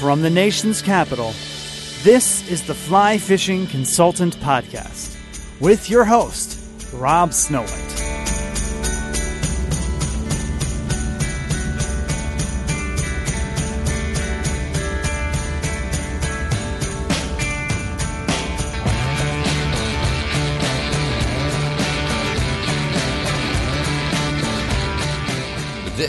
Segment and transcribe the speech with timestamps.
[0.00, 1.32] From the nation's capital,
[2.02, 5.16] this is the Fly Fishing Consultant Podcast
[5.60, 6.58] with your host,
[6.92, 8.31] Rob Snowhite.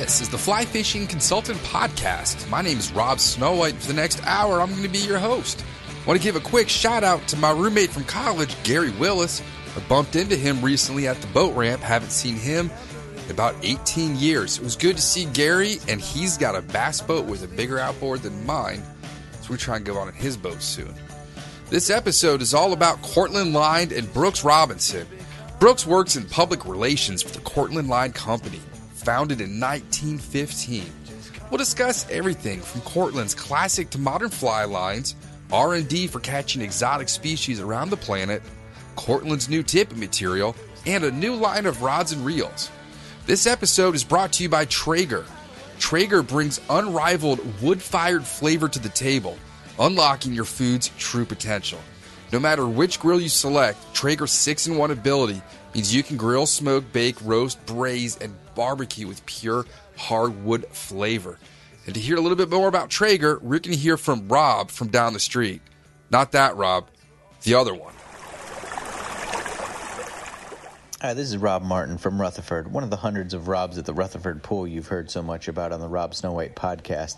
[0.04, 2.50] This is the Fly Fishing Consultant Podcast.
[2.50, 3.76] My name is Rob Snowhite.
[3.76, 5.64] For the next hour, I'm going to be your host.
[5.88, 9.42] I want to give a quick shout out to my roommate from college, Gary Willis.
[9.78, 11.82] I bumped into him recently at the boat ramp.
[11.82, 12.70] Haven't seen him
[13.24, 14.58] in about 18 years.
[14.58, 17.80] It was good to see Gary, and he's got a bass boat with a bigger
[17.80, 18.84] outboard than mine.
[19.40, 20.94] So we try and go on in his boat soon.
[21.70, 25.08] This episode is all about Cortland Line and Brooks Robinson.
[25.62, 28.60] Brooks works in public relations for the Cortland Line Company
[29.04, 30.86] founded in 1915.
[31.50, 35.16] We'll discuss everything from Cortland's classic to modern fly lines,
[35.52, 38.42] R&D for catching exotic species around the planet,
[38.96, 40.56] Cortland's new tippet material,
[40.86, 42.72] and a new line of rods and reels.
[43.26, 45.26] This episode is brought to you by Traeger.
[45.80, 49.38] Traeger brings unrivaled wood-fired flavor to the table,
[49.80, 51.80] unlocking your food's true potential.
[52.32, 55.42] No matter which grill you select, Traeger's 6 in 1 ability
[55.74, 59.66] means you can grill, smoke, bake, roast, braise, and barbecue with pure
[59.98, 61.40] hardwood flavor.
[61.86, 64.72] And to hear a little bit more about Traeger, we're going to hear from Rob
[64.72, 65.62] from down the street.
[66.10, 66.88] Not that Rob,
[67.44, 67.93] the other one.
[71.06, 73.94] Hi, this is Rob Martin from Rutherford, one of the hundreds of Robs at the
[73.94, 77.18] Rutherford pool you've heard so much about on the Rob Snowhite podcast.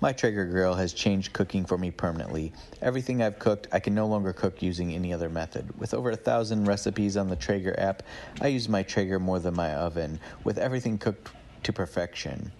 [0.00, 2.52] My Traeger grill has changed cooking for me permanently.
[2.80, 5.76] Everything I've cooked, I can no longer cook using any other method.
[5.80, 8.04] With over a thousand recipes on the Traeger app,
[8.40, 11.32] I use my Traeger more than my oven, with everything cooked
[11.64, 12.52] to perfection.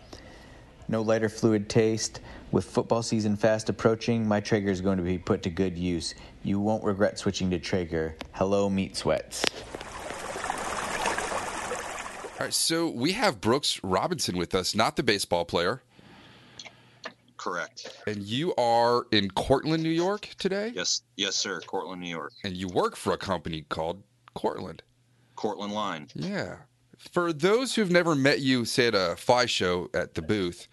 [0.89, 2.21] No lighter fluid taste.
[2.51, 6.17] With football season fast approaching, my Traeger is going to be put to good use.
[6.43, 8.17] You won't regret switching to Traeger.
[8.33, 9.45] Hello, meat sweats.
[12.35, 15.83] All right, so we have Brooks Robinson with us, not the baseball player.
[17.37, 18.03] Correct.
[18.09, 20.73] And you are in Cortland, New York today?
[20.75, 21.61] Yes, yes, sir.
[21.61, 22.33] Cortland, New York.
[22.43, 24.03] And you work for a company called
[24.35, 24.83] Cortland.
[25.37, 26.09] Cortland Line.
[26.13, 26.57] Yeah.
[27.13, 30.67] For those who've never met you, say at a fly show at the booth,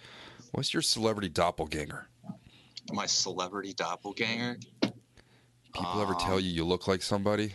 [0.53, 2.07] what's your celebrity doppelganger?
[2.91, 4.57] My celebrity doppelganger.
[4.81, 7.53] People ever tell um, you you look like somebody?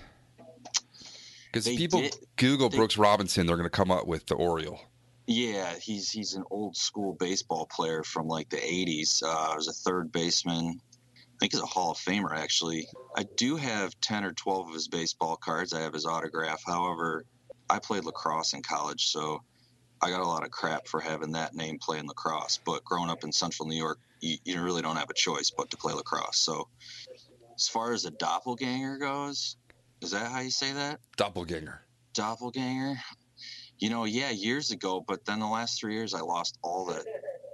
[1.65, 4.81] Because people did- Google they- Brooks Robinson, they're going to come up with the Oriole.
[5.27, 9.25] Yeah, he's he's an old school baseball player from like the '80s.
[9.25, 10.81] Uh, was a third baseman.
[11.11, 12.87] I think he's a Hall of Famer actually.
[13.17, 15.73] I do have ten or twelve of his baseball cards.
[15.73, 16.63] I have his autograph.
[16.65, 17.25] However,
[17.69, 19.43] I played lacrosse in college, so
[20.01, 22.61] I got a lot of crap for having that name playing lacrosse.
[22.65, 25.71] But growing up in Central New York, you, you really don't have a choice but
[25.71, 26.39] to play lacrosse.
[26.39, 26.69] So,
[27.57, 29.57] as far as a doppelganger goes,
[30.01, 31.01] is that how you say that?
[31.17, 31.81] Doppelganger.
[32.15, 32.97] doppelganger
[33.79, 37.05] you know yeah years ago but then the last three years i lost all the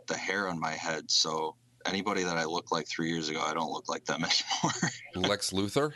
[0.07, 3.53] the hair on my head so anybody that i looked like three years ago i
[3.53, 4.25] don't look like them
[5.15, 5.93] anymore Lex Luthor?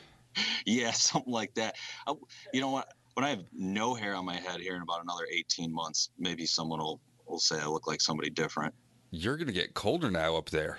[0.65, 1.77] yeah something like that
[2.09, 2.15] I,
[2.53, 5.27] you know what when i have no hair on my head here in about another
[5.31, 8.75] 18 months maybe someone will will say I look like somebody different.
[9.11, 10.79] You're gonna get colder now up there.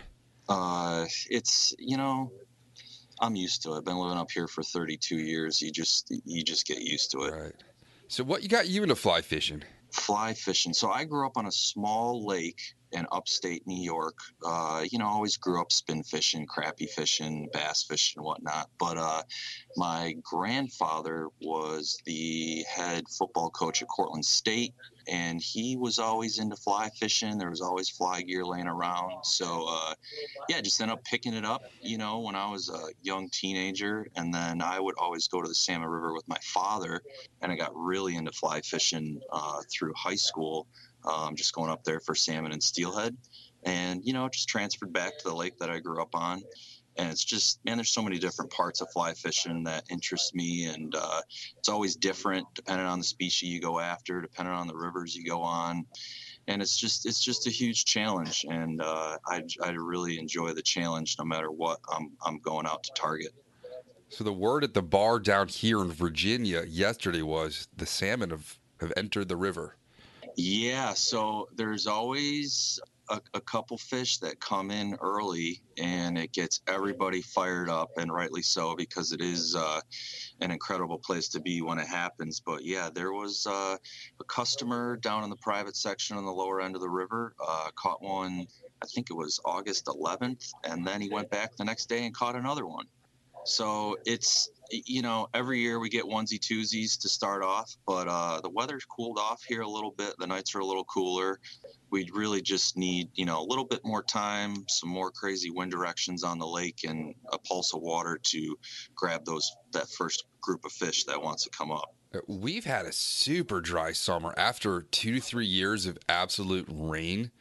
[0.50, 2.32] Uh, it's you know,
[3.20, 3.78] I'm used to it.
[3.78, 5.62] I've been living up here for 32 years.
[5.62, 7.34] You just you just get used to it.
[7.34, 7.64] Right.
[8.08, 9.64] So what you got you into fly fishing?
[9.92, 10.74] Fly fishing.
[10.74, 12.60] So I grew up on a small lake
[12.92, 14.18] in upstate New York.
[14.46, 18.70] Uh, you know, always grew up spin fishing, crappie fishing, bass fishing, whatnot.
[18.80, 19.24] But uh,
[19.76, 24.74] my grandfather was the head football coach at Cortland State,
[25.08, 27.38] and he was always into fly fishing.
[27.38, 29.24] There was always fly gear laying around.
[29.24, 29.94] So, uh,
[30.50, 34.08] yeah, just ended up picking it up, you know, when I was a young teenager.
[34.16, 37.02] And then I would always go to the Salmon River with my father,
[37.42, 40.68] and I got really into fly fishing uh, through high school
[41.06, 43.16] um, just going up there for salmon and steelhead.
[43.64, 46.44] And, you know, just transferred back to the lake that I grew up on.
[46.98, 50.66] And it's just, man, there's so many different parts of fly fishing that interest me.
[50.66, 51.22] And uh,
[51.58, 55.24] it's always different depending on the species you go after, depending on the rivers you
[55.24, 55.86] go on.
[56.48, 58.46] And it's just, it's just a huge challenge.
[58.50, 62.84] And uh, I, I really enjoy the challenge no matter what I'm, I'm going out
[62.84, 63.32] to target.
[64.10, 68.58] So the word at the bar down here in Virginia yesterday was the salmon have,
[68.80, 69.76] have entered the river.
[70.38, 72.80] Yeah, so there's always
[73.10, 78.12] a, a, couple fish that come in early and it gets everybody fired up and
[78.12, 79.80] rightly so because it is uh,
[80.42, 82.42] an incredible place to be when it happens.
[82.46, 83.78] But yeah there was uh,
[84.20, 87.70] a customer down in the private section on the lower end of the river uh,
[87.76, 88.48] caught one
[88.82, 92.16] i think it was august 11th and then he went back the next day and
[92.16, 92.86] caught another one.
[93.46, 98.42] So it's you know, every year we get onesie twosies to start off, but uh,
[98.42, 100.14] the weather's cooled off here a little bit.
[100.20, 101.40] The nights are a little cooler.
[101.90, 105.72] We really just need, you know, a little bit more time, some more crazy wind
[105.72, 108.58] directions on the lake, and a pulse of water to
[108.96, 111.94] grab those that first group of fish that wants to come up.
[112.14, 117.32] Uh, we've had a super dry summer after two to three years of absolute rain.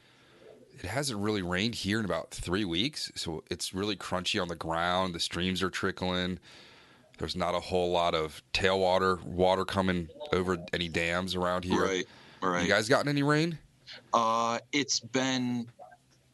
[0.79, 4.57] It hasn't really rained here in about three weeks, so it's really crunchy on the
[4.57, 5.15] ground.
[5.15, 6.39] The streams are trickling
[7.19, 11.85] there's not a whole lot of tailwater water coming over any dams around here.
[11.85, 12.07] Right,
[12.43, 12.63] right.
[12.63, 13.59] You guys gotten any rain?
[14.13, 15.67] Uh, it's been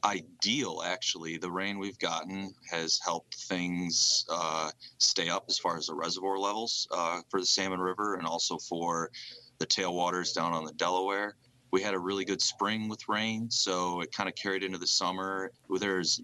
[0.04, 1.36] ideal actually.
[1.36, 6.38] The rain we've gotten has helped things uh, stay up as far as the reservoir
[6.38, 9.10] levels uh, for the Salmon River and also for
[9.58, 11.36] the tailwaters down on the Delaware
[11.72, 14.86] we had a really good spring with rain, so it kind of carried into the
[14.86, 15.50] summer.
[15.80, 16.20] There's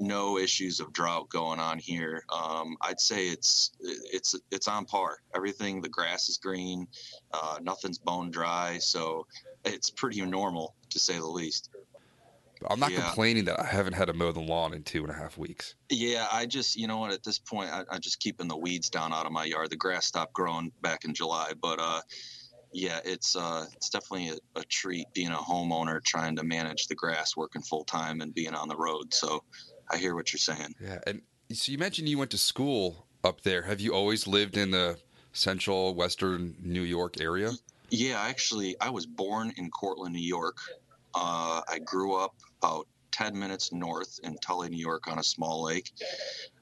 [0.00, 2.24] no issues of drought going on here.
[2.30, 5.18] Um, I'd say it's it's it's on par.
[5.34, 6.88] Everything, the grass is green,
[7.32, 9.26] uh, nothing's bone dry, so
[9.64, 11.68] it's pretty normal to say the least.
[12.70, 13.02] I'm not yeah.
[13.02, 15.74] complaining that I haven't had to mow the lawn in two and a half weeks.
[15.90, 18.88] Yeah, I just, you know what, at this point, I, am just keeping the weeds
[18.88, 19.68] down out of my yard.
[19.68, 22.00] The grass stopped growing back in July, but uh,
[22.72, 26.94] yeah, it's uh, it's definitely a, a, treat being a homeowner trying to manage the
[26.94, 29.14] grass, working full time, and being on the road.
[29.14, 29.42] So
[29.90, 30.74] I hear what you're saying.
[30.80, 31.22] Yeah, and
[31.52, 33.62] so you mentioned you went to school up there.
[33.62, 34.98] Have you always lived in the
[35.32, 37.52] central western New York area?
[37.90, 40.58] Yeah, actually, I was born in Cortland, New York.
[41.14, 45.62] Uh, I grew up about 10 minutes north in Tully, New York, on a small
[45.64, 45.90] lake.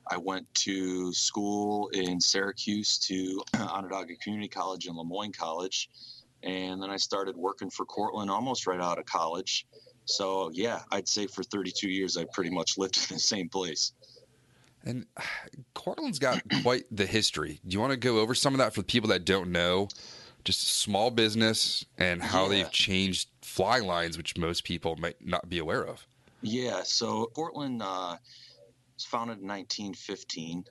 [0.08, 5.88] I went to school in Syracuse to Onondaga Community College and Le Moyne College.
[6.42, 9.66] And then I started working for Cortland almost right out of college.
[10.04, 13.92] So, yeah, I'd say for 32 years, I pretty much lived in the same place.
[14.84, 15.06] And
[15.74, 17.60] Cortland's got quite the history.
[17.66, 19.88] Do you want to go over some of that for the people that don't know?
[20.44, 22.48] Just small business and how yeah.
[22.48, 26.06] they've changed fly lines, which most people might not be aware of.
[26.42, 28.18] Yeah, so Cortland uh,
[28.94, 30.64] was founded in 1915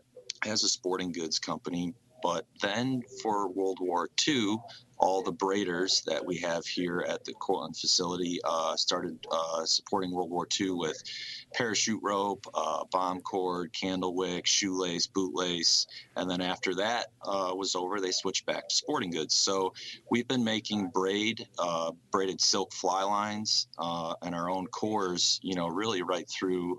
[0.46, 4.58] as a sporting goods company, but then for World War II,
[4.98, 10.12] all the braiders that we have here at the Cortland facility uh, started uh, supporting
[10.12, 11.01] World War II with
[11.53, 17.75] parachute rope, uh, bomb cord, candle wick, shoelace, bootlace, and then after that uh, was
[17.75, 19.36] over, they switched back to sporting goods.
[19.36, 19.74] So
[20.10, 25.55] we've been making braid, uh, braided silk fly lines, uh, and our own cores, you
[25.55, 26.77] know, really right through,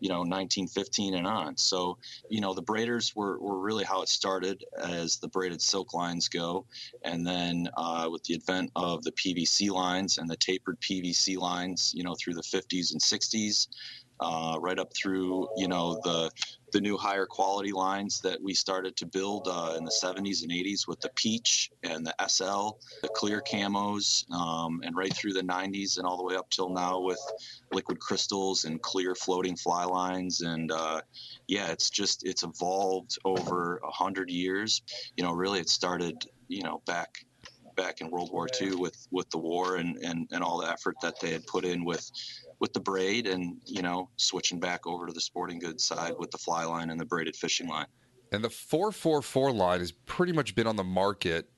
[0.00, 1.56] you know, 1915 and on.
[1.56, 5.94] So you know, the braiders were, were really how it started as the braided silk
[5.94, 6.66] lines go,
[7.02, 11.92] and then uh, with the advent of the PVC lines and the tapered PVC lines,
[11.94, 13.68] you know, through the 50s and 60s,
[14.20, 16.30] uh, right up through, you know, the
[16.72, 20.52] the new higher quality lines that we started to build uh, in the 70s and
[20.52, 25.42] 80s with the Peach and the SL, the clear camos, um, and right through the
[25.42, 27.18] 90s and all the way up till now with
[27.72, 30.42] liquid crystals and clear floating fly lines.
[30.42, 31.00] And uh,
[31.48, 34.82] yeah, it's just it's evolved over a hundred years.
[35.16, 37.24] You know, really, it started you know back
[37.76, 40.96] back in World War II with with the war and and and all the effort
[41.02, 42.10] that they had put in with
[42.60, 46.30] with the braid and you know switching back over to the sporting goods side with
[46.30, 47.86] the fly line and the braided fishing line.
[48.32, 51.50] And the 444 line has pretty much been on the market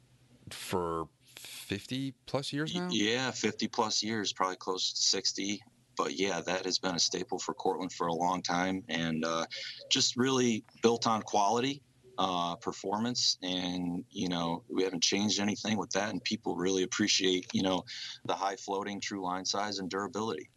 [0.50, 2.88] for 50 plus years now?
[2.90, 5.60] Yeah, 50 plus years, probably close to 60.
[5.96, 9.44] But yeah, that has been a staple for Cortland for a long time and uh,
[9.90, 11.82] just really built on quality.
[12.18, 17.46] Uh, performance and you know we haven't changed anything with that and people really appreciate
[17.54, 17.82] you know
[18.26, 20.50] the high floating true line size and durability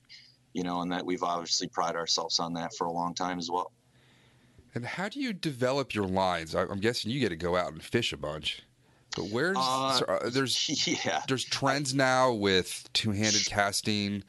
[0.56, 3.52] you know and that we've obviously prided ourselves on that for a long time as
[3.52, 3.72] well
[4.76, 6.54] and how do you develop your lines?
[6.54, 8.62] I, am guessing you get to go out and fish a bunch.
[9.16, 14.24] But where's Uh, so, uh, there's yeah there's trends now with two-handed casting.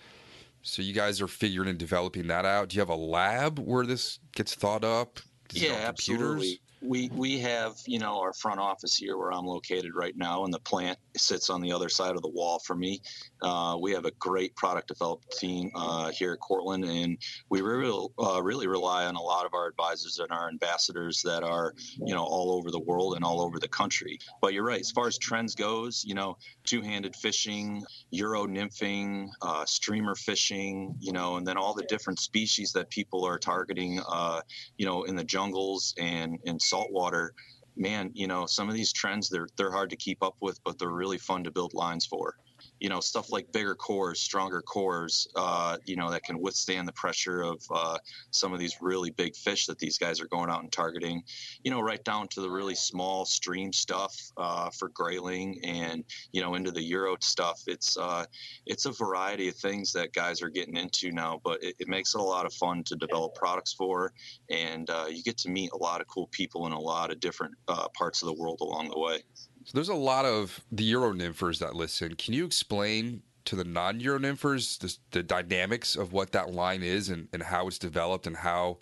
[0.63, 2.69] So you guys are figuring and developing that out.
[2.69, 5.19] Do you have a lab where this gets thought up?
[5.53, 9.93] Is yeah absolutely we we have you know our front office here where i'm located
[9.95, 13.01] right now and the plant sits on the other side of the wall for me.
[13.43, 17.19] Uh, we have a great product development team uh, here at cortland and
[17.51, 21.43] we really uh, really rely on a lot of our advisors and our ambassadors that
[21.43, 21.75] are
[22.05, 24.19] you know all over the world and all over the country.
[24.41, 29.65] But you're right as far as trends goes you know two-handed fishing euro nymphing uh,
[29.65, 34.41] streamer fishing you know and then all the different species that people are targeting uh,
[34.79, 37.33] you know in the jungles and in saltwater
[37.77, 40.79] man you know some of these trends they're they're hard to keep up with but
[40.79, 42.37] they're really fun to build lines for
[42.81, 46.93] you know stuff like bigger cores stronger cores uh, you know that can withstand the
[46.93, 47.99] pressure of uh,
[48.31, 51.23] some of these really big fish that these guys are going out and targeting
[51.63, 56.41] you know right down to the really small stream stuff uh, for grayling and you
[56.41, 57.63] know into the euro stuff.
[57.67, 58.25] It's uh,
[58.67, 62.15] it's a variety of things that guys are getting into now but it, it makes
[62.15, 64.13] it a lot of fun to develop products for.
[64.51, 67.21] And uh, you get to meet a lot of cool people in a lot of
[67.21, 69.23] different uh, parts of the world along the way
[69.67, 72.15] So there's a lot of the Euro nymphers that listen.
[72.15, 77.09] Can you explain to the non-Euro nymphers the, the dynamics of what that line is
[77.09, 78.79] and, and how it's developed and how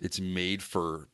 [0.00, 1.06] it's made for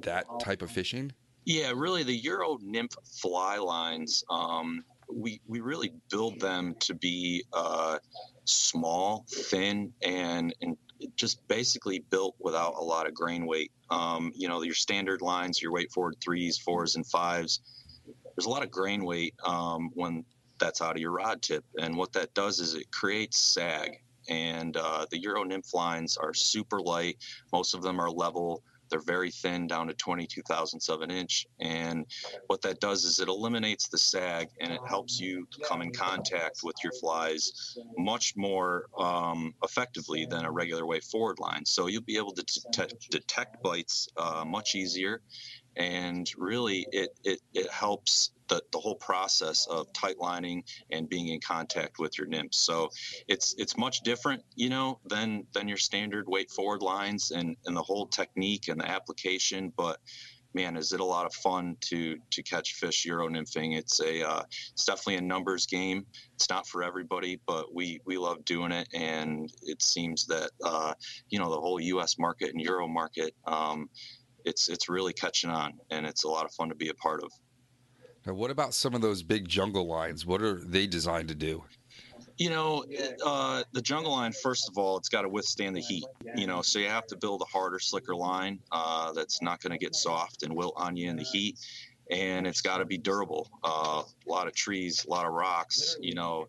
[0.00, 1.12] that type of fishing?
[1.44, 7.44] Yeah, really, the Euro nymph fly lines, um, we, we really build them to be
[7.52, 7.98] uh,
[8.46, 10.78] small, thin, and, and
[11.16, 13.72] just basically built without a lot of grain weight.
[13.90, 17.60] Um, you know, your standard lines, your weight forward threes, fours, and fives,
[18.36, 20.24] there's a lot of grain weight um, when
[20.58, 21.64] that's out of your rod tip.
[21.78, 23.98] And what that does is it creates sag.
[24.28, 27.18] And uh, the Euro nymph lines are super light,
[27.52, 28.62] most of them are level.
[28.88, 31.46] They're very thin, down to 22 thousandths of an inch.
[31.60, 32.04] And
[32.48, 36.60] what that does is it eliminates the sag and it helps you come in contact
[36.62, 41.64] with your flies much more um, effectively than a regular weight forward line.
[41.64, 45.22] So you'll be able to detect, detect bites uh, much easier.
[45.76, 51.28] And really, it, it, it helps the, the whole process of tight lining and being
[51.28, 52.58] in contact with your nymphs.
[52.58, 52.90] So
[53.28, 57.76] it's it's much different, you know, than than your standard weight forward lines and, and
[57.76, 59.72] the whole technique and the application.
[59.76, 59.98] But
[60.54, 63.76] man, is it a lot of fun to to catch fish euro nymphing?
[63.76, 66.06] It's a uh, it's definitely a numbers game.
[66.34, 70.94] It's not for everybody, but we we love doing it, and it seems that uh,
[71.30, 72.18] you know the whole U.S.
[72.18, 73.34] market and euro market.
[73.46, 73.88] Um,
[74.44, 77.22] it's it's really catching on, and it's a lot of fun to be a part
[77.22, 77.30] of.
[78.26, 80.24] Now, what about some of those big jungle lines?
[80.24, 81.64] What are they designed to do?
[82.38, 82.84] You know,
[83.24, 84.32] uh, the jungle line.
[84.32, 86.04] First of all, it's got to withstand the heat.
[86.36, 89.72] You know, so you have to build a harder, slicker line uh, that's not going
[89.72, 91.58] to get soft and wilt on you in the heat,
[92.12, 93.48] and it's got to be durable.
[93.64, 95.96] Uh, a lot of trees, a lot of rocks.
[96.00, 96.46] You know,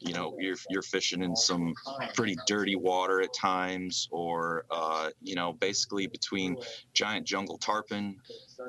[0.00, 1.74] you know, you're you're fishing in some
[2.14, 6.56] pretty dirty water at times, or uh, you know, basically between
[6.94, 8.16] giant jungle tarpon,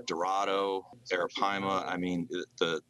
[0.06, 1.84] Dorado, Arapaima.
[1.88, 2.28] I mean,
[2.60, 2.82] the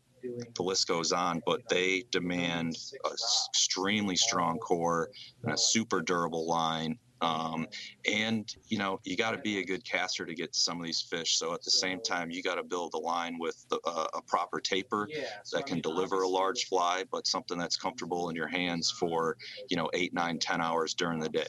[0.55, 5.09] the list goes on, but they demand a s- extremely strong core
[5.43, 6.97] and a super durable line.
[7.21, 7.67] Um,
[8.09, 11.01] and you know you got to be a good caster to get some of these
[11.01, 11.37] fish.
[11.37, 14.21] So at the same time, you got to build a line with the, uh, a
[14.21, 15.07] proper taper
[15.51, 19.37] that can deliver a large fly, but something that's comfortable in your hands for
[19.69, 21.47] you know eight, nine, ten hours during the day.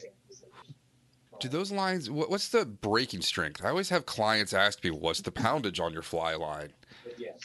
[1.39, 2.09] Do those lines?
[2.09, 3.63] What, what's the breaking strength?
[3.63, 6.73] I always have clients ask me, "What's the poundage on your fly line?"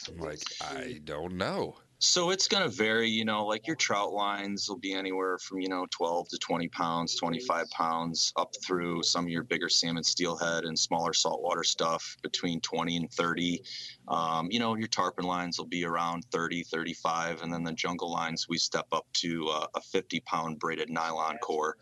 [0.07, 1.77] I'm like, I don't know.
[1.99, 5.61] So it's going to vary, you know, like your trout lines will be anywhere from,
[5.61, 10.03] you know, 12 to 20 pounds, 25 pounds, up through some of your bigger salmon
[10.03, 13.61] steelhead and smaller saltwater stuff between 20 and 30.
[14.07, 17.41] Um, you know, your tarpon lines will be around 30, 35.
[17.41, 21.37] And then the jungle lines, we step up to uh, a 50 pound braided nylon
[21.39, 21.77] core.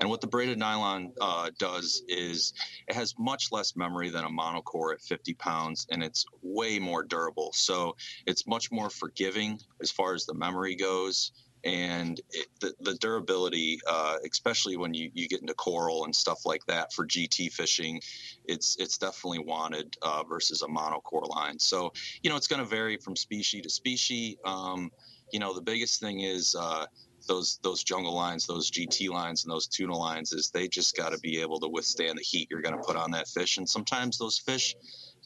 [0.00, 2.52] And what the braided nylon uh, does is
[2.88, 7.02] it has much less memory than a monocore at 50 pounds and it's way more
[7.02, 7.50] durable.
[7.54, 11.32] So it's much more forgiving as far as the memory goes
[11.68, 16.46] and it, the, the durability, uh, especially when you, you get into coral and stuff
[16.46, 18.00] like that for GT fishing,
[18.46, 21.58] it's it's definitely wanted uh, versus a monocore line.
[21.58, 24.36] So you know it's going to vary from species to species.
[24.44, 24.90] Um,
[25.30, 26.86] you know the biggest thing is uh,
[27.26, 31.12] those those jungle lines, those GT lines, and those tuna lines is they just got
[31.12, 33.58] to be able to withstand the heat you're going to put on that fish.
[33.58, 34.74] And sometimes those fish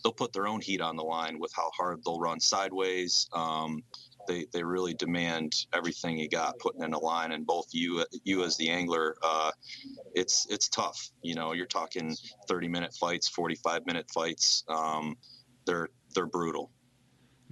[0.02, 3.28] they'll put their own heat on the line with how hard they'll run sideways.
[3.32, 3.82] Um,
[4.26, 8.44] they, they really demand everything you got putting in a line and both you you
[8.44, 9.50] as the angler uh,
[10.14, 11.10] it's it's tough.
[11.22, 12.16] You know you're talking
[12.48, 15.16] 30 minute fights 45 minute fights um,
[15.66, 16.70] they're they're brutal.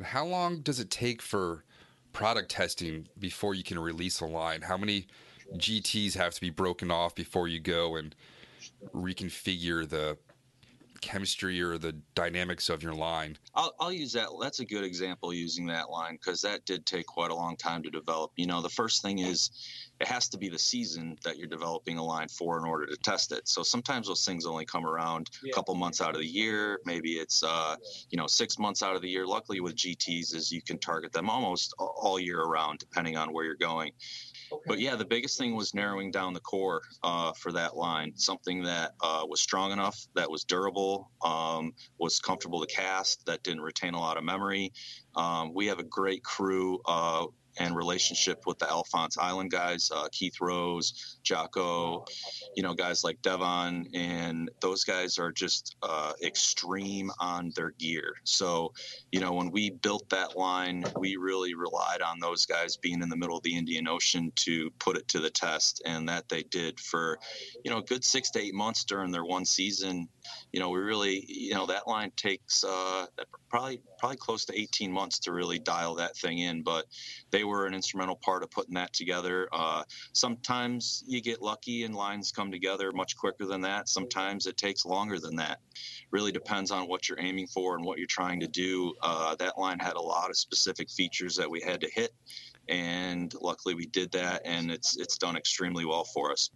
[0.03, 1.65] How long does it take for
[2.13, 4.63] product testing before you can release a line?
[4.63, 5.07] How many
[5.57, 8.15] gts have to be broken off before you go and
[8.95, 10.17] reconfigure the
[11.01, 13.37] chemistry or the dynamics of your line.
[13.55, 14.29] I'll, I'll use that.
[14.41, 17.83] That's a good example using that line because that did take quite a long time
[17.83, 18.33] to develop.
[18.37, 19.51] You know, the first thing is
[20.01, 22.97] it has to be the season that you're developing a line for in order to
[22.97, 23.49] test it.
[23.49, 25.51] So sometimes those things only come around yeah.
[25.51, 26.81] a couple months out of the year.
[26.87, 27.77] Maybe it's, uh,
[28.09, 29.27] you know, six months out of the year.
[29.27, 33.45] Luckily with GTs is you can target them almost all year around depending on where
[33.45, 33.93] you're going.
[34.67, 38.13] But yeah, the biggest thing was narrowing down the core uh, for that line.
[38.17, 43.43] Something that uh, was strong enough, that was durable, um, was comfortable to cast, that
[43.43, 44.73] didn't retain a lot of memory.
[45.17, 47.27] Um, we have a great crew uh,
[47.61, 52.05] and relationship with the Alphonse Island guys, uh, Keith Rose, Jocko,
[52.57, 58.15] you know, guys like Devon, and those guys are just uh, extreme on their gear.
[58.25, 58.73] So,
[59.13, 63.11] you know, when we built that line, we really relied on those guys being in
[63.11, 66.43] the middle of the Indian Ocean to put it to the test, and that they
[66.45, 67.19] did for,
[67.65, 70.09] you know, a good six to eight months during their one season.
[70.53, 73.07] You know, we really, you know, that line takes uh,
[73.49, 76.87] probably probably close to 18 months to really dial that thing in, but
[77.31, 79.49] they were an instrumental part of putting that together.
[79.53, 83.89] Uh, sometimes you get lucky and lines come together much quicker than that.
[83.89, 85.59] Sometimes it takes longer than that.
[86.11, 88.95] Really depends on what you're aiming for and what you're trying to do.
[89.03, 92.13] Uh, that line had a lot of specific features that we had to hit
[92.69, 96.51] and luckily we did that and it's it's done extremely well for us.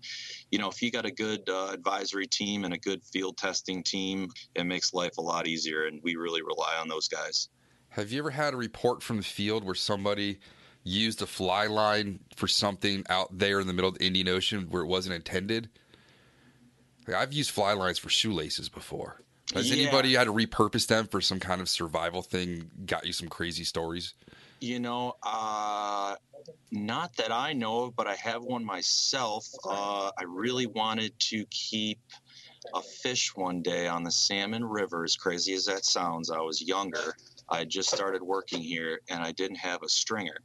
[0.50, 3.82] You know if you got a good uh, advisory team and a good field testing
[3.82, 7.48] team it makes life a lot easier and we really rely on those guys.
[7.90, 10.38] Have you ever had a report from the field where somebody
[10.82, 14.66] used a fly line for something out there in the middle of the indian ocean
[14.70, 15.68] where it wasn't intended?
[17.06, 19.20] Like, i've used fly lines for shoelaces before.
[19.52, 19.82] Has yeah.
[19.82, 23.64] anybody had to repurpose them for some kind of survival thing got you some crazy
[23.64, 24.14] stories
[24.64, 26.16] you know, uh,
[26.72, 29.46] not that I know of, but I have one myself.
[29.64, 32.00] Uh, I really wanted to keep
[32.74, 36.30] a fish one day on the Salmon River, as crazy as that sounds.
[36.30, 37.14] I was younger.
[37.48, 40.38] I just started working here and I didn't have a stringer.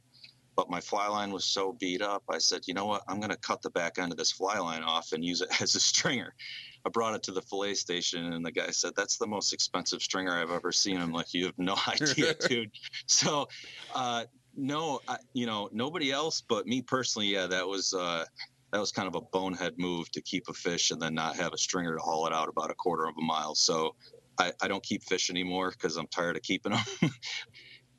[0.54, 3.02] But my fly line was so beat up, I said, you know what?
[3.08, 5.48] I'm going to cut the back end of this fly line off and use it
[5.62, 6.34] as a stringer.
[6.84, 10.02] I brought it to the fillet station, and the guy said, "That's the most expensive
[10.02, 12.70] stringer I've ever seen." I'm like, "You have no idea, dude."
[13.06, 13.48] So,
[13.94, 14.24] uh,
[14.56, 17.28] no, I, you know, nobody else but me personally.
[17.28, 18.24] Yeah, that was uh,
[18.72, 21.52] that was kind of a bonehead move to keep a fish and then not have
[21.52, 23.54] a stringer to haul it out about a quarter of a mile.
[23.54, 23.94] So,
[24.38, 26.84] I, I don't keep fish anymore because I'm tired of keeping them.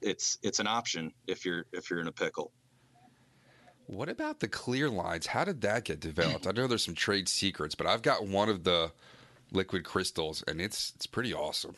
[0.02, 2.52] it's it's an option if you're if you're in a pickle.
[3.92, 5.28] What about the clear lines?
[5.28, 6.48] How did that get developed?
[6.48, 8.94] I know there's some trade secrets, but I've got one of the
[9.52, 11.76] liquid crystals and it's it's pretty awesome.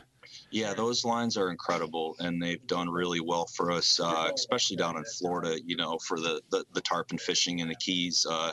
[0.51, 4.97] Yeah, those lines are incredible, and they've done really well for us, uh, especially down
[4.97, 5.59] in Florida.
[5.63, 8.51] You know, for the the, the tarpon fishing in the Keys, uh,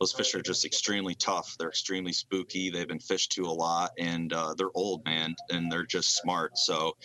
[0.00, 1.54] those fish are just extremely tough.
[1.58, 2.70] They're extremely spooky.
[2.70, 6.56] They've been fished to a lot, and uh, they're old, man, and they're just smart.
[6.56, 6.96] So,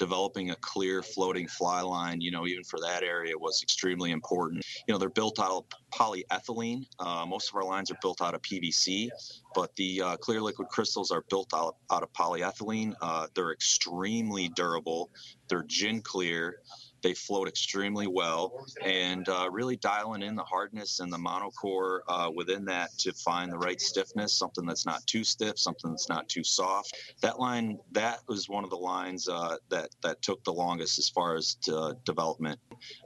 [0.00, 4.64] developing a clear floating fly line, you know, even for that area was extremely important.
[4.88, 6.86] You know, they're built out of polyethylene.
[6.98, 9.10] Uh, most of our lines are built out of PVC,
[9.54, 12.94] but the uh, clear liquid crystals are built out, out of polyethylene.
[13.02, 15.10] Uh, they're extremely durable.
[15.48, 16.60] They're gin clear.
[17.02, 22.30] They float extremely well, and uh, really dialing in the hardness and the monocore uh,
[22.34, 26.28] within that to find the right stiffness, something that's not too stiff, something that's not
[26.28, 26.94] too soft.
[27.22, 31.08] That line, that was one of the lines uh, that that took the longest as
[31.08, 31.56] far as
[32.04, 32.58] development,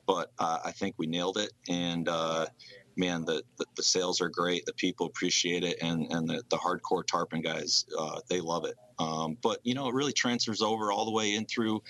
[0.07, 2.47] but uh, I think we nailed it, and uh,
[2.97, 4.65] man, the, the, the, sales are great.
[4.67, 8.75] The people appreciate it, and and the, the hardcore tarpon guys, uh, they love it.
[8.99, 11.83] Um, but you know, it really transfers over all the way in through,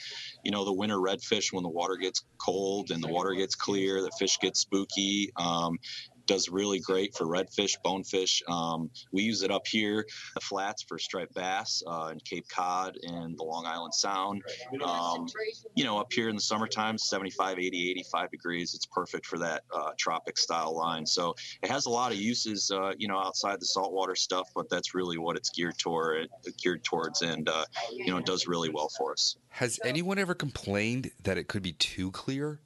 [0.44, 4.02] you know, the winter redfish when the water gets cold and the water gets clear,
[4.02, 5.30] the fish get spooky.
[5.36, 5.78] Um,
[6.26, 8.42] does really great for redfish, bonefish.
[8.48, 12.96] Um, we use it up here, the flats for striped bass uh, in Cape Cod
[13.02, 14.42] and the Long Island Sound.
[14.82, 15.26] Um,
[15.74, 19.64] you know, up here in the summertime, 75, 80, 85 degrees, it's perfect for that
[19.74, 21.06] uh, tropic style line.
[21.06, 24.68] So it has a lot of uses, uh, you know, outside the saltwater stuff, but
[24.68, 26.28] that's really what it's geared toward,
[26.62, 29.36] geared towards, and uh, you know, it does really well for us.
[29.50, 32.60] Has anyone ever complained that it could be too clear?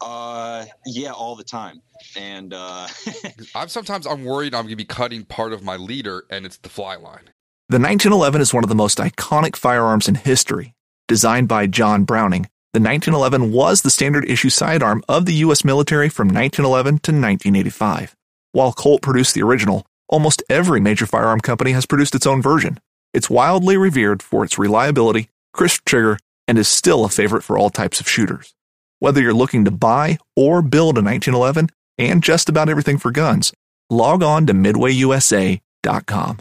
[0.00, 1.82] Uh, yeah, all the time.
[2.16, 2.88] And uh,
[3.54, 6.58] I'm sometimes I'm worried I'm going to be cutting part of my leader, and it's
[6.58, 7.30] the fly line.
[7.70, 10.74] The 1911 is one of the most iconic firearms in history.
[11.06, 15.64] Designed by John Browning, the 1911 was the standard issue sidearm of the U.S.
[15.64, 18.14] military from 1911 to 1985.
[18.52, 22.78] While Colt produced the original, almost every major firearm company has produced its own version.
[23.12, 27.70] It's wildly revered for its reliability, crisp trigger, and is still a favorite for all
[27.70, 28.54] types of shooters.
[29.00, 33.52] Whether you're looking to buy or build a 1911 and just about everything for guns,
[33.90, 36.38] log on to midwayusa.com.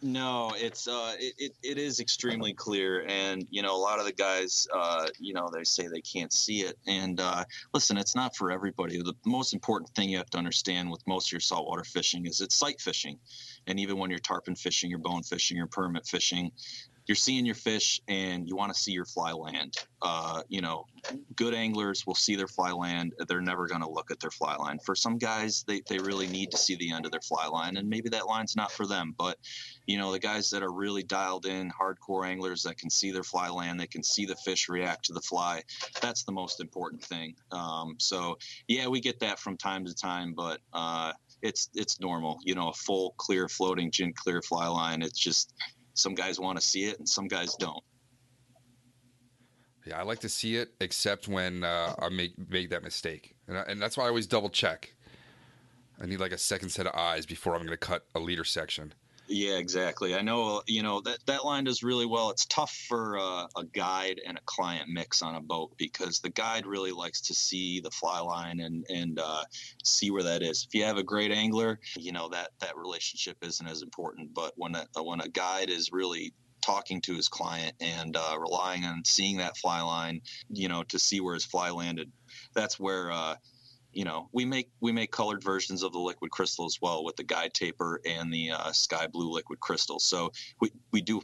[0.00, 4.04] No, it's uh, it, it, it is extremely clear, and you know a lot of
[4.04, 8.14] the guys, uh, you know, they say they can't see it, and uh, listen, it's
[8.14, 8.98] not for everybody.
[8.98, 12.40] The most important thing you have to understand with most of your saltwater fishing is
[12.40, 13.18] it's sight fishing,
[13.66, 16.52] and even when you're tarpon fishing, you're bone fishing, you're permit fishing,
[17.08, 19.74] you're seeing your fish and you want to see your fly land.
[20.02, 20.84] Uh, you know,
[21.34, 23.14] good anglers will see their fly land.
[23.26, 24.78] They're never going to look at their fly line.
[24.84, 27.78] For some guys, they, they really need to see the end of their fly line,
[27.78, 29.14] and maybe that line's not for them.
[29.16, 29.38] But,
[29.86, 33.24] you know, the guys that are really dialed in, hardcore anglers that can see their
[33.24, 35.62] fly land, they can see the fish react to the fly.
[36.02, 37.34] That's the most important thing.
[37.50, 38.36] Um, so,
[38.68, 42.38] yeah, we get that from time to time, but uh, it's it's normal.
[42.44, 45.02] You know, a full, clear, floating, gin clear fly line.
[45.02, 45.54] It's just
[45.98, 47.82] some guys want to see it, and some guys don't.
[49.86, 53.58] Yeah, I like to see it, except when uh, I make make that mistake, and,
[53.58, 54.94] I, and that's why I always double check.
[56.00, 58.44] I need like a second set of eyes before I'm going to cut a leader
[58.44, 58.94] section.
[59.30, 60.14] Yeah, exactly.
[60.14, 62.30] I know, you know, that, that line does really well.
[62.30, 66.30] It's tough for uh, a guide and a client mix on a boat because the
[66.30, 69.42] guide really likes to see the fly line and, and uh,
[69.84, 70.66] see where that is.
[70.66, 74.32] If you have a great angler, you know, that, that relationship isn't as important.
[74.32, 78.84] But when a, when a guide is really talking to his client and uh, relying
[78.84, 82.10] on seeing that fly line, you know, to see where his fly landed,
[82.54, 83.34] that's where, uh,
[83.92, 87.16] you know we make we make colored versions of the liquid crystal as well with
[87.16, 91.20] the guide taper and the uh, sky blue liquid crystal so we, we do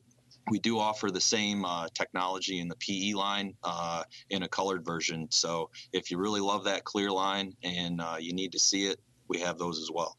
[0.50, 4.84] we do offer the same uh, technology in the PE line uh, in a colored
[4.84, 5.26] version.
[5.30, 9.00] So if you really love that clear line and uh, you need to see it,
[9.28, 10.18] we have those as well.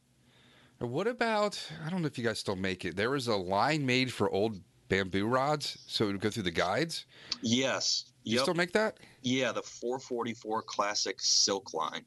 [0.79, 1.61] What about?
[1.85, 2.95] I don't know if you guys still make it.
[2.95, 6.51] There was a line made for old bamboo rods, so it would go through the
[6.51, 7.05] guides.
[7.41, 8.05] Yes.
[8.25, 8.97] You still make that?
[9.21, 12.03] Yeah, the 444 Classic Silk line,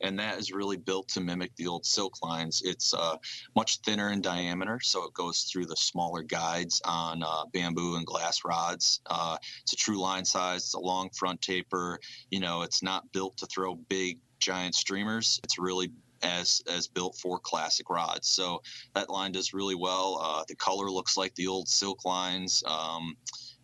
[0.00, 2.62] and that is really built to mimic the old silk lines.
[2.64, 3.16] It's uh,
[3.56, 8.06] much thinner in diameter, so it goes through the smaller guides on uh, bamboo and
[8.06, 9.00] glass rods.
[9.06, 10.62] Uh, it's a true line size.
[10.62, 11.98] It's a long front taper.
[12.30, 15.40] You know, it's not built to throw big giant streamers.
[15.42, 15.90] It's really
[16.22, 18.28] as as built for classic rods.
[18.28, 18.62] So
[18.94, 20.20] that line does really well.
[20.22, 22.62] Uh, the color looks like the old silk lines.
[22.66, 23.16] Um,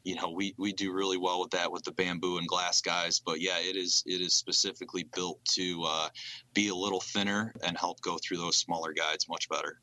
[0.04, 3.20] you know we we do really well with that with the bamboo and glass guys
[3.20, 6.08] but yeah it is it is specifically built to uh,
[6.54, 9.80] be a little thinner and help go through those smaller guides much better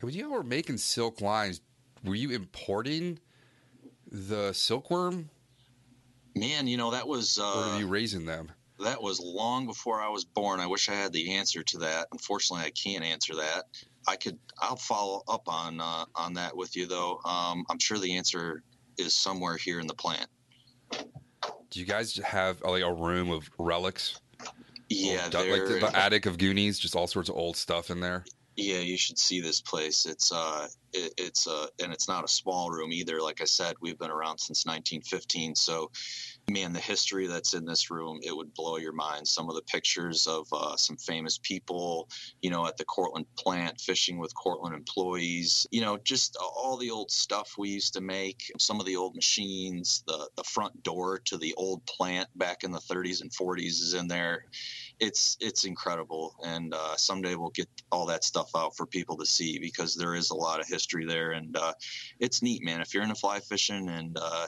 [0.00, 1.60] when you were making silk lines
[2.04, 3.18] were you importing
[4.10, 5.30] the silkworm
[6.34, 10.00] man you know that was uh, or were you raising them that was long before
[10.00, 13.36] i was born i wish i had the answer to that unfortunately i can't answer
[13.36, 13.64] that
[14.08, 17.98] i could i'll follow up on uh, on that with you though um, i'm sure
[17.98, 18.62] the answer
[18.98, 20.28] is somewhere here in the plant.
[21.70, 24.20] Do you guys have like a room of relics?
[24.88, 28.24] Yeah, like the, the, attic of Goonies, just all sorts of old stuff in there.
[28.56, 30.06] Yeah, you should see this place.
[30.06, 33.20] It's uh, it, it's uh, and it's not a small room either.
[33.20, 35.90] Like I said, we've been around since 1915, so
[36.50, 39.26] man, the history that's in this room, it would blow your mind.
[39.26, 42.08] Some of the pictures of uh, some famous people,
[42.42, 46.90] you know, at the Cortland plant, fishing with Cortland employees, you know, just all the
[46.90, 51.18] old stuff we used to make, some of the old machines, the, the front door
[51.24, 54.44] to the old plant back in the 30s and 40s is in there.
[55.00, 56.36] It's, it's incredible.
[56.44, 60.14] And uh, someday we'll get all that stuff out for people to see because there
[60.14, 61.32] is a lot of history there.
[61.32, 61.72] And uh,
[62.20, 62.80] it's neat, man.
[62.80, 64.46] If you're into fly fishing and, uh,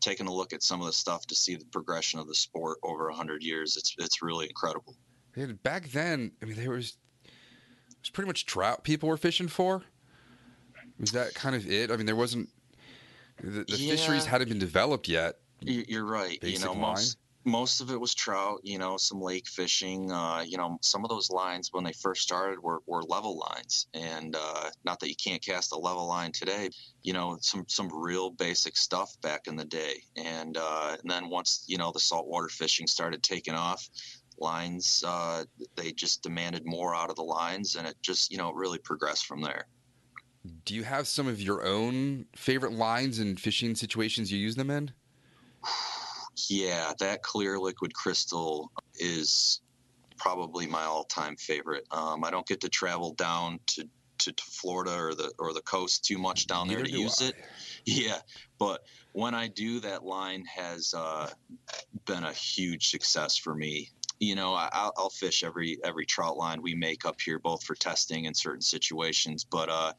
[0.00, 2.78] taking a look at some of the stuff to see the progression of the sport
[2.82, 4.96] over 100 years it's it's really incredible.
[5.62, 7.30] Back then i mean there was it
[8.02, 9.82] was pretty much trout people were fishing for.
[10.98, 11.90] Was that kind of it?
[11.90, 12.48] I mean there wasn't
[13.42, 13.90] the, the yeah.
[13.92, 15.36] fisheries hadn't been developed yet.
[15.60, 16.40] You're right.
[16.40, 20.12] Basic you know most most of it was trout, you know, some lake fishing.
[20.12, 23.86] Uh, you know, some of those lines when they first started were, were level lines.
[23.94, 26.70] And uh, not that you can't cast a level line today,
[27.02, 30.02] you know, some, some real basic stuff back in the day.
[30.16, 33.88] And, uh, and then once, you know, the saltwater fishing started taking off,
[34.40, 35.44] lines, uh,
[35.76, 39.26] they just demanded more out of the lines and it just, you know, really progressed
[39.26, 39.66] from there.
[40.64, 44.70] Do you have some of your own favorite lines and fishing situations you use them
[44.70, 44.92] in?
[46.48, 49.60] Yeah, that clear liquid crystal is
[50.18, 51.84] probably my all-time favorite.
[51.90, 55.62] Um, I don't get to travel down to, to, to, Florida or the or the
[55.62, 57.26] coast too much down there to use I.
[57.26, 57.34] it.
[57.84, 58.18] Yeah,
[58.58, 61.30] but when I do, that line has uh,
[62.04, 63.90] been a huge success for me.
[64.20, 67.74] You know, I, will fish every every trout line we make up here, both for
[67.74, 69.44] testing in certain situations.
[69.44, 69.92] But uh,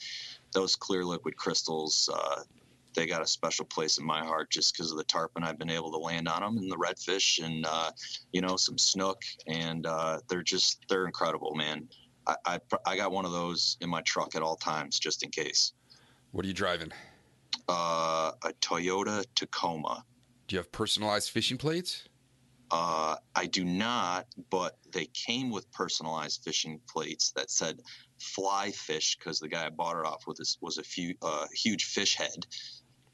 [0.53, 2.43] those clear liquid crystals, uh,
[2.95, 5.69] they got a special place in my heart just because of the tarpon I've been
[5.69, 7.91] able to land on them and the redfish and uh,
[8.31, 11.87] you know some snook and uh, they're just they're incredible, man.
[12.27, 15.29] I, I, I got one of those in my truck at all times just in
[15.29, 15.73] case.
[16.31, 16.91] What are you driving?
[17.67, 20.03] Uh, a Toyota Tacoma.
[20.47, 22.07] Do you have personalized fishing plates?
[22.71, 27.79] Uh, I do not, but they came with personalized fishing plates that said
[28.19, 31.85] fly fish because the guy I bought it off with was a few, uh, huge
[31.85, 32.45] fish head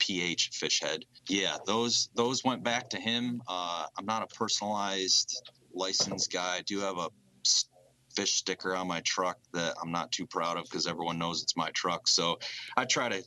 [0.06, 1.06] pH fish head.
[1.28, 3.42] Yeah, those those went back to him.
[3.48, 6.58] Uh, I'm not a personalized license guy.
[6.58, 7.10] I do have a
[8.16, 11.58] fish sticker on my truck that I'm not too proud of because everyone knows it's
[11.58, 12.08] my truck.
[12.08, 12.40] So
[12.78, 13.24] I try to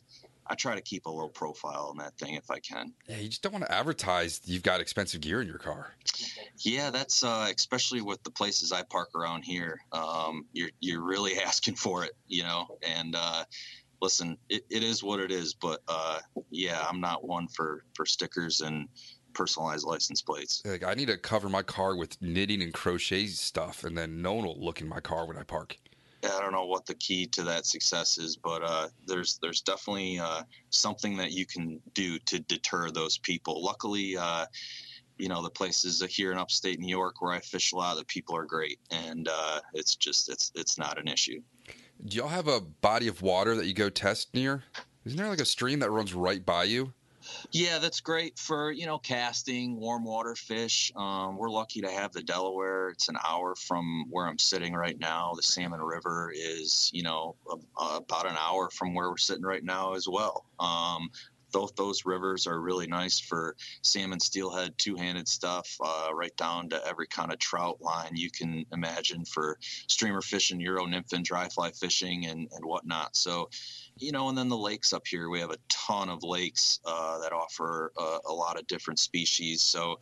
[0.51, 2.91] I try to keep a low profile on that thing if I can.
[3.07, 5.93] Yeah, you just don't want to advertise you've got expensive gear in your car.
[6.57, 9.79] Yeah, that's uh, especially with the places I park around here.
[9.91, 13.43] Um, you're you're really asking for it, you know, and uh,
[14.01, 15.53] listen, it, it is what it is.
[15.53, 18.87] But uh, yeah, I'm not one for for stickers and
[19.33, 20.61] personalized license plates.
[20.65, 24.33] Like I need to cover my car with knitting and crochet stuff, and then no
[24.33, 25.77] one will look in my car when I park.
[26.21, 30.19] I don't know what the key to that success is, but uh, there's there's definitely
[30.19, 33.63] uh, something that you can do to deter those people.
[33.63, 34.45] Luckily, uh,
[35.17, 38.05] you know the places here in upstate New York where I fish a lot, the
[38.05, 41.41] people are great, and uh, it's just it's it's not an issue.
[42.05, 44.63] Do y'all have a body of water that you go test near?
[45.03, 46.93] Isn't there like a stream that runs right by you?
[47.51, 50.91] Yeah, that's great for you know casting warm water fish.
[50.95, 52.89] Um, we're lucky to have the Delaware.
[52.89, 55.33] It's an hour from where I'm sitting right now.
[55.35, 57.35] The Salmon River is you know
[57.77, 60.45] a, about an hour from where we're sitting right now as well.
[60.59, 61.09] Um,
[61.51, 66.85] both those rivers are really nice for salmon, steelhead, two-handed stuff, uh, right down to
[66.87, 69.57] every kind of trout line you can imagine for
[69.87, 73.15] streamer fishing, euro nymphin, dry fly fishing, and and whatnot.
[73.15, 73.49] So,
[73.97, 77.19] you know, and then the lakes up here, we have a ton of lakes uh,
[77.19, 79.61] that offer uh, a lot of different species.
[79.61, 79.99] So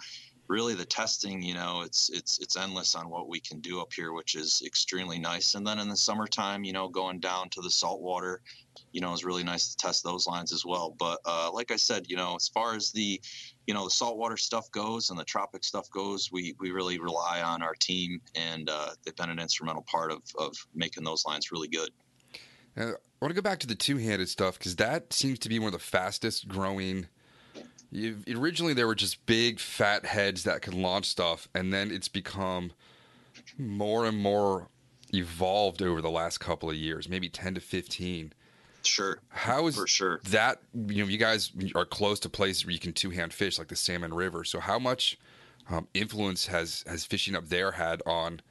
[0.48, 3.92] really the testing you know it's it's it's endless on what we can do up
[3.92, 5.56] here which is extremely nice.
[5.56, 8.42] And then in the summertime you know going down to the saltwater
[8.92, 10.96] you know is really nice to test those lines as well.
[10.98, 13.20] But uh, like i said you know as far as the
[13.66, 17.42] you know the saltwater stuff goes and the tropic stuff goes we we really rely
[17.42, 21.52] on our team and uh, they've been an instrumental part of of making those lines
[21.52, 21.90] really good.
[22.78, 25.60] Uh, i want to go back to the two-handed stuff because that seems to be
[25.60, 27.08] one of the fastest growing
[27.92, 32.08] you, originally, there were just big fat heads that could launch stuff, and then it's
[32.08, 32.72] become
[33.58, 34.70] more and more
[35.14, 38.34] evolved over the last couple of years, maybe ten to fifteen.
[38.84, 39.20] Sure.
[39.30, 40.62] How is for sure that?
[40.74, 43.68] You know, you guys are close to places where you can two hand fish, like
[43.68, 44.44] the Salmon River.
[44.44, 45.18] So, how much
[45.70, 48.42] um, influence has has fishing up there had on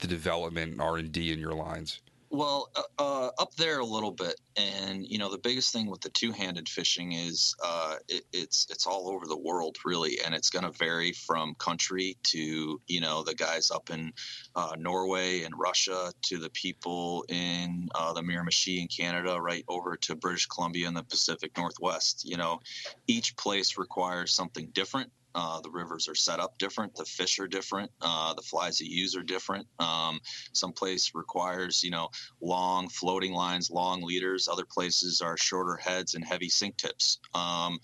[0.00, 2.00] the development R and D in your lines?
[2.34, 6.00] Well, uh, uh, up there a little bit, and you know the biggest thing with
[6.00, 10.50] the two-handed fishing is uh, it, it's it's all over the world really, and it's
[10.50, 14.12] going to vary from country to you know the guys up in
[14.56, 19.94] uh, Norway and Russia to the people in uh, the Miramichi in Canada, right over
[19.98, 22.28] to British Columbia in the Pacific Northwest.
[22.28, 22.58] You know,
[23.06, 26.94] each place requires something different uh, the rivers are set up different.
[26.94, 27.90] The fish are different.
[28.00, 29.66] Uh, the flies you use are different.
[29.78, 30.20] Um,
[30.52, 32.08] some place requires, you know,
[32.40, 34.48] long floating lines, long leaders.
[34.48, 37.18] Other places are shorter heads and heavy sink tips.
[37.34, 37.78] Um,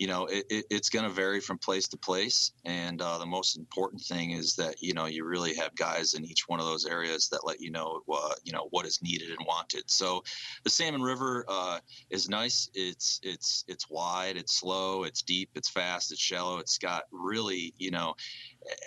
[0.00, 2.52] you know, it, it, it's going to vary from place to place.
[2.64, 6.24] And uh, the most important thing is that you know you really have guys in
[6.24, 9.28] each one of those areas that let you know, uh, you know, what is needed
[9.28, 9.90] and wanted.
[9.90, 10.24] So,
[10.64, 12.70] the Salmon River uh, is nice.
[12.72, 14.38] It's it's it's wide.
[14.38, 15.04] It's slow.
[15.04, 15.50] It's deep.
[15.54, 16.12] It's fast.
[16.12, 16.56] It's shallow.
[16.56, 18.14] It's got really, you know,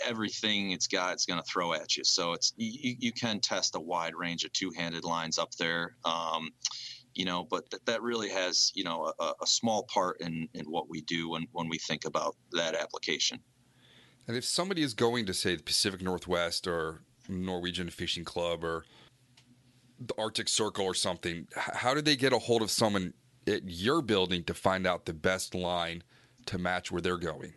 [0.04, 1.14] everything it's got.
[1.14, 2.04] It's going to throw at you.
[2.04, 5.96] So it's you, you can test a wide range of two-handed lines up there.
[6.06, 6.50] Um,
[7.16, 10.66] you know, but that, that really has, you know, a, a small part in, in
[10.66, 13.40] what we do when, when we think about that application.
[14.28, 18.86] And if somebody is going to say the Pacific Northwest or Norwegian Fishing Club or
[20.00, 23.14] the Arctic Circle or something, how do they get a hold of someone
[23.48, 26.04] at your building to find out the best line
[26.46, 27.54] to match where they're going?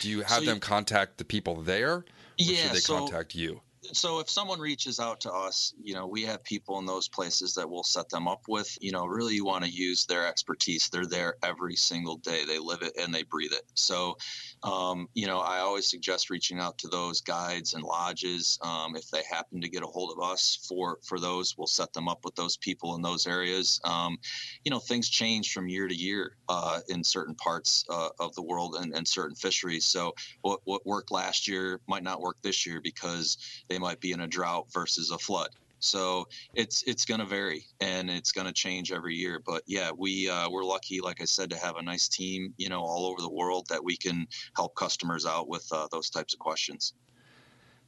[0.00, 1.92] Do you have so them you, contact the people there?
[1.92, 2.04] Or
[2.38, 3.60] yeah, should they so, contact you?
[3.92, 7.54] So if someone reaches out to us, you know, we have people in those places
[7.54, 8.76] that we'll set them up with.
[8.80, 10.88] You know, really you want to use their expertise.
[10.88, 12.44] They're there every single day.
[12.44, 13.62] They live it and they breathe it.
[13.74, 14.16] So,
[14.62, 18.58] um, you know, I always suggest reaching out to those guides and lodges.
[18.62, 21.92] Um, if they happen to get a hold of us for for those, we'll set
[21.92, 23.80] them up with those people in those areas.
[23.84, 24.16] Um,
[24.64, 28.42] you know, things change from year to year uh, in certain parts uh, of the
[28.42, 29.84] world and, and certain fisheries.
[29.84, 33.36] So what what worked last year might not work this year because
[33.68, 35.50] they they might be in a drought versus a flood.
[35.80, 39.42] So it's it's going to vary and it's going to change every year.
[39.44, 42.70] But yeah, we uh, we're lucky, like I said, to have a nice team, you
[42.70, 46.32] know, all over the world that we can help customers out with uh, those types
[46.32, 46.94] of questions.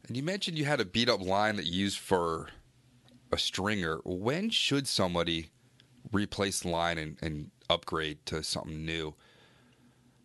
[0.07, 2.51] And you mentioned you had a beat up line that you used for
[3.33, 4.01] a stringer.
[4.05, 5.49] When should somebody
[6.13, 9.15] replace the line and, and upgrade to something new?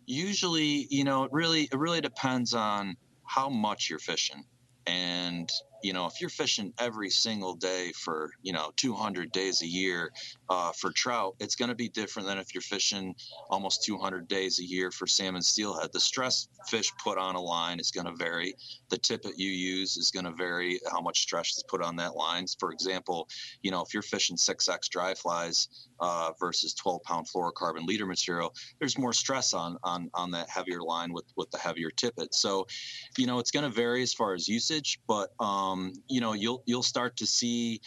[0.04, 4.44] Usually, you know, it really it really depends on how much you're fishing.
[4.86, 5.50] And,
[5.82, 10.10] you know, if you're fishing every single day for, you know, 200 days a year
[10.48, 13.14] uh, for trout, it's going to be different than if you're fishing
[13.50, 15.90] almost 200 days a year for salmon steelhead.
[15.92, 18.54] The stress fish put on a line is going to vary.
[18.90, 22.14] The tippet you use is going to vary how much stress is put on that
[22.14, 22.46] line.
[22.58, 23.28] For example,
[23.62, 25.68] you know, if you're fishing 6X dry flies,
[26.00, 30.80] uh, versus 12 pound fluorocarbon leader material, there's more stress on on on that heavier
[30.80, 32.34] line with with the heavier tippet.
[32.34, 32.66] So,
[33.18, 36.62] you know, it's going to vary as far as usage, but um, you know, you'll
[36.66, 37.80] you'll start to see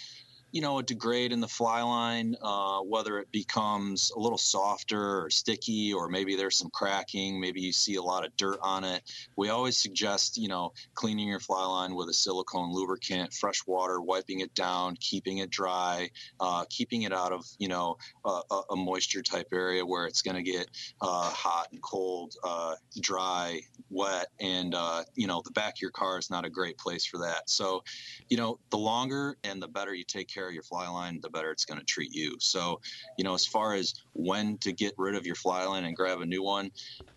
[0.57, 5.21] you know, a degrade in the fly line, uh, whether it becomes a little softer
[5.23, 8.83] or sticky, or maybe there's some cracking, maybe you see a lot of dirt on
[8.83, 9.03] it.
[9.35, 14.01] We always suggest, you know, cleaning your fly line with a silicone lubricant, fresh water,
[14.01, 18.41] wiping it down, keeping it dry, uh, keeping it out of, you know, a,
[18.71, 20.67] a moisture type area where it's going to get
[21.01, 25.91] uh, hot and cold, uh, dry, wet, and, uh, you know, the back of your
[25.91, 27.47] car is not a great place for that.
[27.47, 27.83] So,
[28.27, 31.51] you know, the longer and the better you take care your fly line, the better
[31.51, 32.35] it's going to treat you.
[32.39, 32.79] So,
[33.17, 36.21] you know, as far as when to get rid of your fly line and grab
[36.21, 36.71] a new one,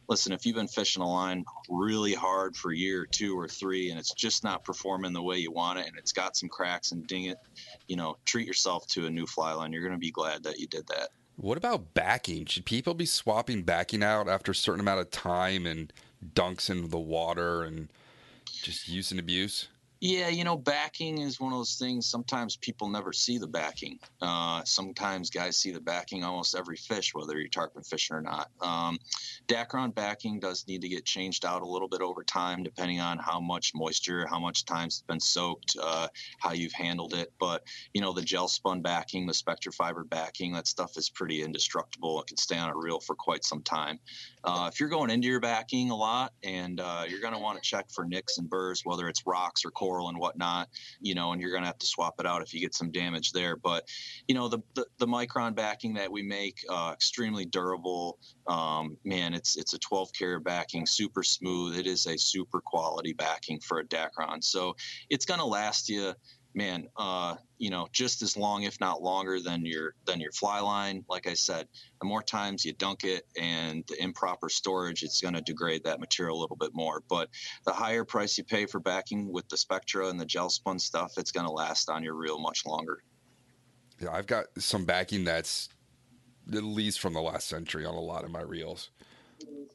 [0.08, 3.90] listen, if you've been fishing a line really hard for a year two or three
[3.90, 6.92] and it's just not performing the way you want it and it's got some cracks
[6.92, 7.38] and ding it,
[7.86, 9.72] you know, treat yourself to a new fly line.
[9.72, 11.10] You're going to be glad that you did that.
[11.36, 12.44] What about backing?
[12.44, 15.90] Should people be swapping backing out after a certain amount of time and
[16.34, 17.90] dunks in the water and
[18.44, 19.68] just use and abuse?
[20.02, 22.06] Yeah, you know, backing is one of those things.
[22.06, 23.98] Sometimes people never see the backing.
[24.22, 28.48] Uh, sometimes guys see the backing almost every fish, whether you're tarpon fishing or not.
[28.62, 28.98] Um,
[29.46, 33.18] Dacron backing does need to get changed out a little bit over time, depending on
[33.18, 36.08] how much moisture, how much time it's been soaked, uh,
[36.38, 37.30] how you've handled it.
[37.38, 41.42] But you know, the gel spun backing, the spectra fiber backing, that stuff is pretty
[41.42, 42.22] indestructible.
[42.22, 43.98] It can stay on a reel for quite some time.
[44.44, 47.62] Uh, if you're going into your backing a lot, and uh, you're going to want
[47.62, 50.68] to check for nicks and burrs, whether it's rocks or coral and whatnot,
[51.00, 52.90] you know, and you're going to have to swap it out if you get some
[52.90, 53.56] damage there.
[53.56, 53.84] But,
[54.28, 58.18] you know, the, the, the micron backing that we make, uh, extremely durable.
[58.46, 61.78] Um, man, it's it's a 12 karat backing, super smooth.
[61.78, 64.42] It is a super quality backing for a Dacron.
[64.42, 64.74] So
[65.08, 66.14] it's going to last you
[66.54, 70.60] man, uh, you know, just as long, if not longer, than your than your fly
[70.60, 71.04] line.
[71.08, 71.68] Like I said,
[72.00, 76.00] the more times you dunk it and the improper storage, it's going to degrade that
[76.00, 77.02] material a little bit more.
[77.08, 77.28] But
[77.64, 81.12] the higher price you pay for backing with the Spectra and the gel spun stuff,
[81.16, 83.02] it's going to last on your reel much longer.
[84.00, 85.68] Yeah, I've got some backing that's
[86.52, 88.90] at least from the last century on a lot of my reels.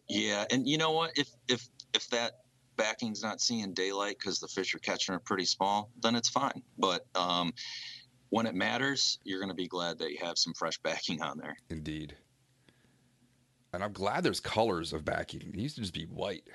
[0.09, 1.11] Yeah, and you know what?
[1.15, 2.44] If if if that
[2.77, 6.61] backing's not seeing daylight because the fish are catching are pretty small, then it's fine.
[6.77, 7.53] But um,
[8.29, 11.37] when it matters, you're going to be glad that you have some fresh backing on
[11.37, 11.57] there.
[11.69, 12.15] Indeed.
[13.73, 15.41] And I'm glad there's colors of backing.
[15.41, 16.47] It used to just be white.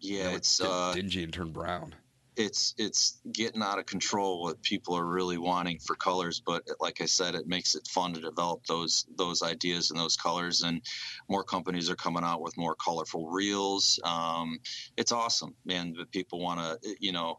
[0.00, 1.94] Yeah, it's uh, dingy and turn brown
[2.36, 7.00] it's it's getting out of control what people are really wanting for colors but like
[7.00, 10.80] i said it makes it fun to develop those those ideas and those colors and
[11.28, 14.58] more companies are coming out with more colorful reels um,
[14.96, 17.38] it's awesome and people want to you know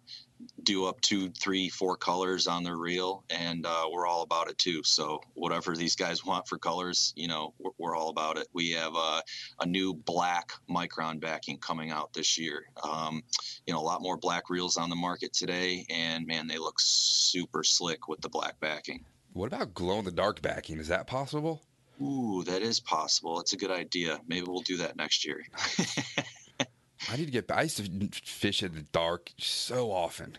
[0.64, 4.58] do up two, three, four colors on their reel, and uh, we're all about it
[4.58, 4.82] too.
[4.84, 8.48] So whatever these guys want for colors, you know, we're, we're all about it.
[8.54, 9.22] We have uh,
[9.60, 12.66] a new black micron backing coming out this year.
[12.84, 13.24] Um,
[13.66, 16.80] you know, a lot more black reels on the market today, and man, they look
[16.80, 19.04] super slick with the black backing.
[19.34, 20.80] What about glow in the dark backing?
[20.80, 21.62] Is that possible?
[22.02, 23.40] Ooh, that is possible.
[23.40, 24.20] It's a good idea.
[24.28, 25.44] Maybe we'll do that next year.
[27.10, 27.52] I need to get.
[27.52, 30.38] I used to fish in the dark so often.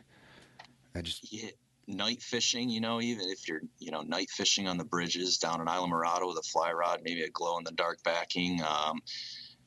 [0.94, 1.51] I just yeah,
[1.86, 2.68] night fishing.
[2.68, 6.26] You know, even if you're you know night fishing on the bridges down in Islamorada
[6.26, 8.62] with a fly rod, maybe a glow in the dark backing.
[8.62, 9.01] Um,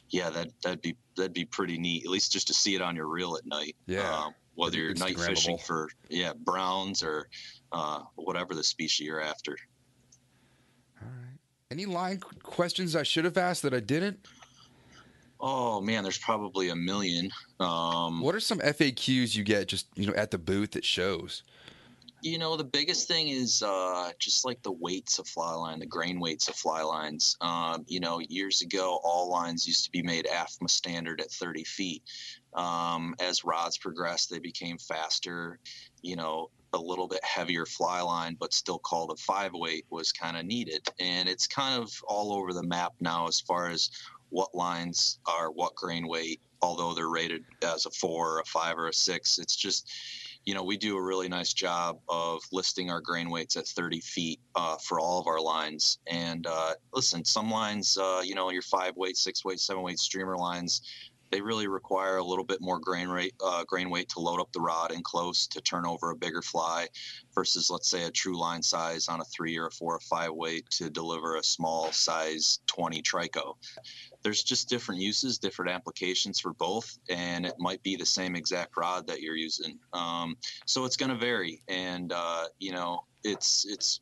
[0.10, 2.04] yeah, that that'd be that'd be pretty neat.
[2.04, 3.76] At least just to see it on your reel at night.
[3.86, 4.12] Yeah.
[4.12, 7.30] Um, whether you're night fishing for yeah browns or
[7.72, 9.58] uh, whatever the species you're after.
[11.02, 11.40] All right.
[11.72, 14.28] Any line questions I should have asked that I didn't?
[15.40, 17.32] Oh man, there's probably a million.
[17.62, 21.44] Um, what are some FAQs you get just you know at the booth that shows?
[22.22, 25.86] You know, the biggest thing is uh, just like the weights of fly line, the
[25.86, 27.38] grain weights of fly lines.
[27.40, 31.64] Um, you know, years ago, all lines used to be made AFTMA standard at 30
[31.64, 32.04] feet.
[32.54, 35.60] Um, as rods progressed, they became faster.
[36.02, 40.12] You know, a little bit heavier fly line, but still called a five weight was
[40.12, 40.88] kind of needed.
[41.00, 43.90] And it's kind of all over the map now as far as
[44.30, 48.88] what lines are what grain weight, although they're rated as a four, a five, or
[48.88, 49.40] a six.
[49.40, 49.90] It's just,
[50.46, 54.00] you know, we do a really nice job of listing our grain weights at 30
[54.00, 56.00] feet uh, for all of our lines.
[56.08, 60.00] And uh, listen, some lines, uh, you know, your five weight, six weight, seven weight
[60.00, 60.82] streamer lines,
[61.32, 64.52] they really require a little bit more grain rate, uh, grain weight to load up
[64.52, 66.88] the rod and close to turn over a bigger fly,
[67.34, 70.32] versus let's say a true line size on a three or a four or five
[70.32, 73.56] weight to deliver a small size 20 trico.
[74.22, 78.76] There's just different uses, different applications for both, and it might be the same exact
[78.76, 79.80] rod that you're using.
[79.94, 84.02] Um, so it's going to vary, and uh, you know it's it's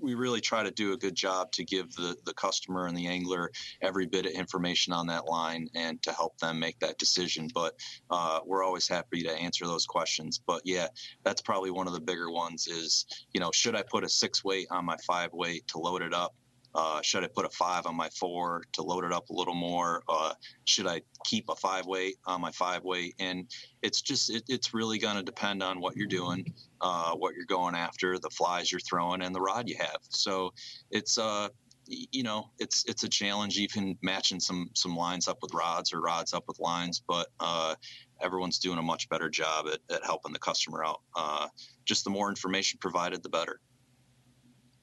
[0.00, 3.06] we really try to do a good job to give the, the customer and the
[3.06, 7.48] angler every bit of information on that line and to help them make that decision.
[7.54, 7.74] But
[8.10, 10.40] uh, we're always happy to answer those questions.
[10.44, 10.88] But yeah,
[11.24, 14.44] that's probably one of the bigger ones is, you know, should I put a six
[14.44, 16.34] weight on my five weight to load it up?
[16.76, 19.54] Uh, should I put a five on my four to load it up a little
[19.54, 20.02] more?
[20.06, 20.34] Uh,
[20.66, 23.14] should I keep a five weight on my five weight?
[23.18, 23.50] And
[23.82, 26.52] it's just it, it's really going to depend on what you're doing,
[26.82, 30.00] uh, what you're going after, the flies you're throwing, and the rod you have.
[30.10, 30.52] So
[30.90, 31.48] it's uh
[31.88, 36.00] you know it's it's a challenge even matching some some lines up with rods or
[36.00, 37.76] rods up with lines but uh,
[38.20, 41.46] everyone's doing a much better job at, at helping the customer out uh,
[41.84, 43.60] just the more information provided the better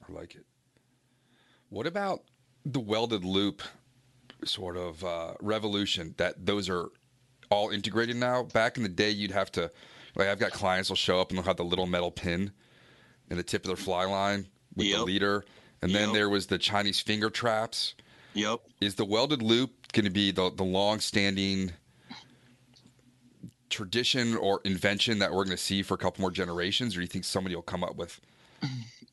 [0.08, 0.46] i like it
[1.74, 2.22] what about
[2.64, 3.60] the welded loop
[4.44, 6.90] sort of uh, revolution that those are
[7.50, 8.44] all integrated now?
[8.44, 9.72] Back in the day, you'd have to,
[10.14, 12.52] like, I've got clients will show up and they'll have the little metal pin
[13.28, 14.46] in the tip of their fly line
[14.76, 14.98] with yep.
[14.98, 15.44] the leader.
[15.82, 16.00] And yep.
[16.00, 17.96] then there was the Chinese finger traps.
[18.34, 18.60] Yep.
[18.80, 21.72] Is the welded loop going to be the, the long standing
[23.68, 26.94] tradition or invention that we're going to see for a couple more generations?
[26.94, 28.20] Or do you think somebody will come up with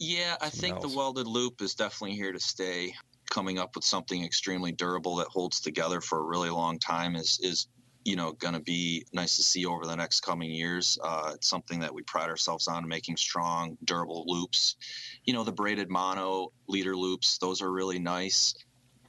[0.01, 0.91] yeah, I think else.
[0.91, 2.95] the welded loop is definitely here to stay.
[3.29, 7.39] Coming up with something extremely durable that holds together for a really long time is
[7.43, 7.67] is
[8.03, 10.97] you know going to be nice to see over the next coming years.
[11.03, 14.75] Uh, it's something that we pride ourselves on making strong, durable loops.
[15.23, 18.55] You know, the braided mono leader loops; those are really nice.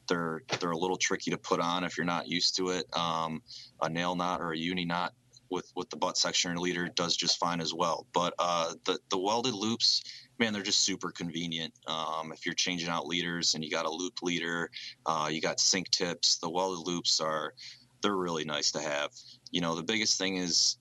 [0.09, 2.85] They're they're a little tricky to put on if you're not used to it.
[2.95, 3.43] Um,
[3.81, 5.15] a nail knot or a uni knot
[5.53, 8.07] with with the butt section leader does just fine as well.
[8.13, 10.03] But uh, the the welded loops
[10.39, 11.73] man, they're just super convenient.
[11.87, 14.71] Um, if you're changing out leaders and you got a loop leader,
[15.07, 17.55] uh, you got sink tips, the welded loops are
[18.03, 19.11] they're really nice to have.
[19.51, 20.77] You know, the biggest thing is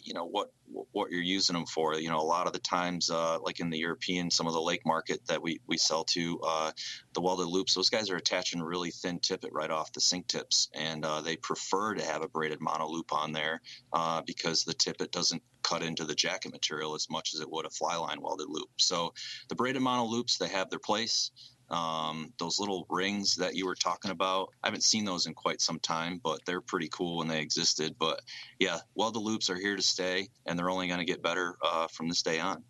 [0.00, 0.50] you know what
[0.92, 1.94] what you're using them for.
[1.94, 4.60] You know, a lot of the times, uh, like in the European, some of the
[4.60, 6.72] lake market that we we sell to, uh,
[7.14, 10.68] the welded loops, those guys are attaching really thin tippet right off the sink tips,
[10.74, 13.60] and uh, they prefer to have a braided mono loop on there
[13.92, 17.66] uh, because the tippet doesn't cut into the jacket material as much as it would
[17.66, 18.68] a fly line welded loop.
[18.78, 19.14] So
[19.48, 21.30] the braided mono loops, they have their place.
[21.72, 25.62] Um, those little rings that you were talking about, I haven't seen those in quite
[25.62, 27.96] some time, but they're pretty cool when they existed.
[27.98, 28.20] But
[28.58, 31.88] yeah, welded loops are here to stay, and they're only going to get better uh,
[31.88, 32.62] from this day on.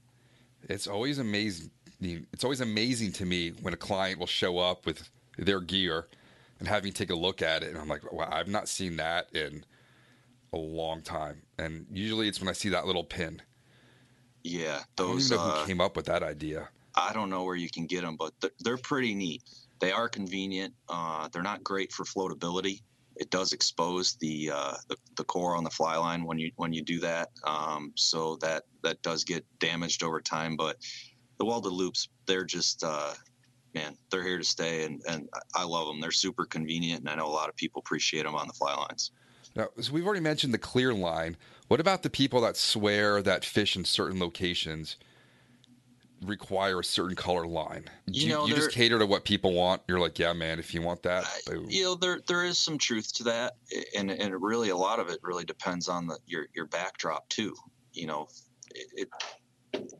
[0.68, 1.72] It's always amazing.
[2.00, 6.06] It's always amazing to me when a client will show up with their gear
[6.60, 8.96] and have me take a look at it, and I'm like, wow, I've not seen
[8.98, 9.64] that in
[10.52, 11.42] a long time.
[11.58, 13.42] And usually it's when I see that little pin.
[14.44, 15.32] Yeah, those.
[15.32, 16.68] I don't even know uh, who came up with that idea.
[16.94, 19.42] I don't know where you can get them, but they're, they're pretty neat.
[19.80, 20.74] They are convenient.
[20.88, 22.82] Uh, they're not great for floatability.
[23.16, 26.72] It does expose the, uh, the, the core on the fly line when you when
[26.72, 30.56] you do that, um, so that that does get damaged over time.
[30.56, 30.78] But
[31.38, 33.12] the welded loops, they're just uh,
[33.74, 36.00] man, they're here to stay, and and I love them.
[36.00, 38.74] They're super convenient, and I know a lot of people appreciate them on the fly
[38.74, 39.10] lines.
[39.54, 41.36] Now, so we've already mentioned the clear line.
[41.68, 44.96] What about the people that swear that fish in certain locations
[46.24, 47.84] require a certain color line?
[48.06, 49.82] You you, know, you just cater to what people want.
[49.88, 51.66] You're like, yeah, man, if you want that, boom.
[51.68, 53.54] you know there there is some truth to that
[53.96, 57.54] and and really a lot of it really depends on the your your backdrop too
[57.92, 58.28] you know
[58.74, 59.08] it,
[59.72, 59.92] it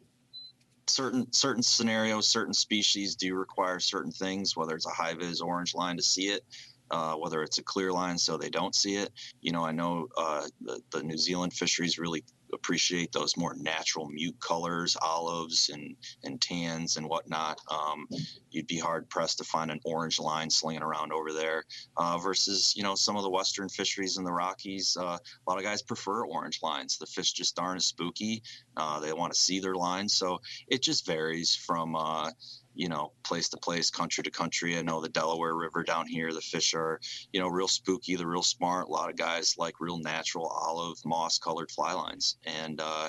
[0.87, 5.75] certain certain scenarios certain species do require certain things whether it's a high vis orange
[5.75, 6.43] line to see it
[6.91, 9.11] uh, whether it's a clear line so they don't see it
[9.41, 12.23] you know i know uh, the, the new zealand fisheries really
[12.53, 17.61] appreciate those more natural mute colors olives and and tans and whatnot.
[17.71, 18.09] Um,
[18.51, 21.65] you'd be hard pressed to find an orange line slinging around over there
[21.97, 24.97] uh, versus you know some of the western fisheries in the rockies.
[24.99, 26.99] Uh, a lot of guys prefer orange lines.
[26.99, 28.43] The fish just aren't as spooky.
[28.77, 30.13] Uh, they want to see their lines.
[30.15, 32.31] So it just varies from uh,
[32.75, 36.33] you know place to place country to country i know the delaware river down here
[36.33, 37.01] the fish are
[37.33, 40.97] you know real spooky they're real smart a lot of guys like real natural olive
[41.05, 43.09] moss colored fly lines and uh,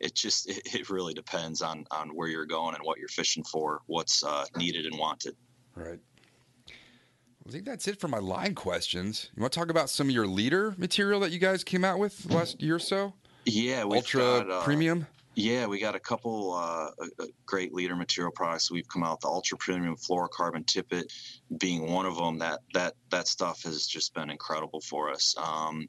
[0.00, 3.44] it just it, it really depends on on where you're going and what you're fishing
[3.44, 5.34] for what's uh, needed and wanted
[5.78, 6.00] Right.
[7.46, 9.30] I think that's it for my line questions.
[9.34, 11.98] You want to talk about some of your leader material that you guys came out
[11.98, 13.14] with last year or so?
[13.44, 15.06] yeah Ultra got, uh, premium.
[15.38, 16.90] Yeah, we got a couple uh,
[17.46, 19.20] great leader material products we've come out.
[19.20, 21.12] The ultra premium fluorocarbon tippet
[21.56, 22.38] being one of them.
[22.38, 25.36] That that that stuff has just been incredible for us.
[25.38, 25.86] Um,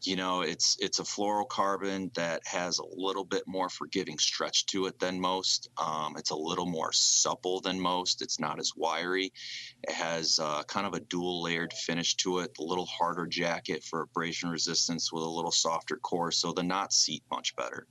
[0.00, 4.86] you know, it's it's a fluorocarbon that has a little bit more forgiving stretch to
[4.86, 5.68] it than most.
[5.76, 8.22] Um, it's a little more supple than most.
[8.22, 9.34] It's not as wiry.
[9.82, 12.52] It has uh, kind of a dual layered finish to it.
[12.58, 16.96] A little harder jacket for abrasion resistance with a little softer core, so the knots
[16.96, 17.86] seat much better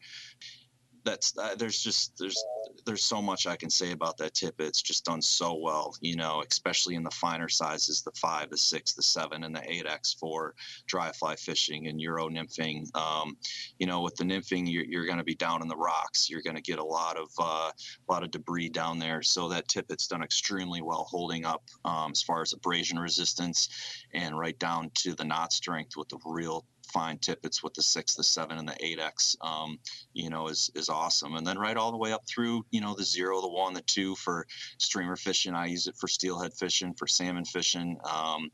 [1.03, 2.41] that's uh, there's just there's
[2.85, 4.55] there's so much I can say about that tip.
[4.59, 8.57] It's just done so well, you know, especially in the finer sizes, the five, the
[8.57, 10.55] six, the seven, and the eight X for
[10.87, 12.93] dry fly fishing and Euro nymphing.
[12.95, 13.37] Um,
[13.79, 16.29] you know, with the nymphing, you're, you're going to be down in the rocks.
[16.29, 19.21] You're going to get a lot of uh, a lot of debris down there.
[19.21, 23.69] So that tippet's done extremely well holding up um, as far as abrasion resistance
[24.13, 28.15] and right down to the knot strength with the real fine tippets with the six,
[28.15, 29.35] the seven, and the eight X.
[29.41, 29.79] Um,
[30.13, 31.35] you know, is is awesome.
[31.35, 33.81] And then right all the way up through, you know, the zero, the one, the
[33.81, 34.45] two for
[34.77, 35.53] streamer fishing.
[35.53, 37.97] I use it for steelhead fishing, for salmon fishing.
[38.03, 38.51] Um,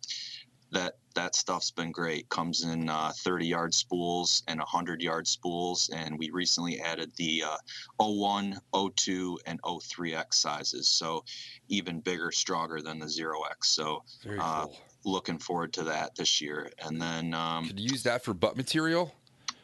[0.71, 2.29] that that stuff's been great.
[2.29, 7.43] Comes in uh, 30 yard spools and 100 yard spools, and we recently added the
[7.43, 7.57] uh,
[7.97, 8.59] 01,
[8.95, 10.88] 02, and 03x sizes.
[10.88, 11.23] So
[11.69, 13.65] even bigger, stronger than the 0x.
[13.65, 14.77] So Very uh, cool.
[15.08, 16.70] Looking forward to that this year.
[16.84, 19.14] And then um, Could you use that for butt material?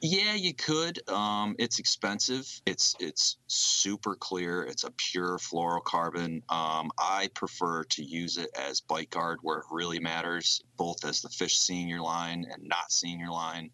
[0.05, 0.99] yeah, you could.
[1.09, 2.45] Um, it's expensive.
[2.65, 4.63] It's it's super clear.
[4.63, 6.41] It's a pure fluorocarbon.
[6.51, 11.21] Um, I prefer to use it as bite guard where it really matters, both as
[11.21, 13.71] the fish seeing your line and not seeing your line,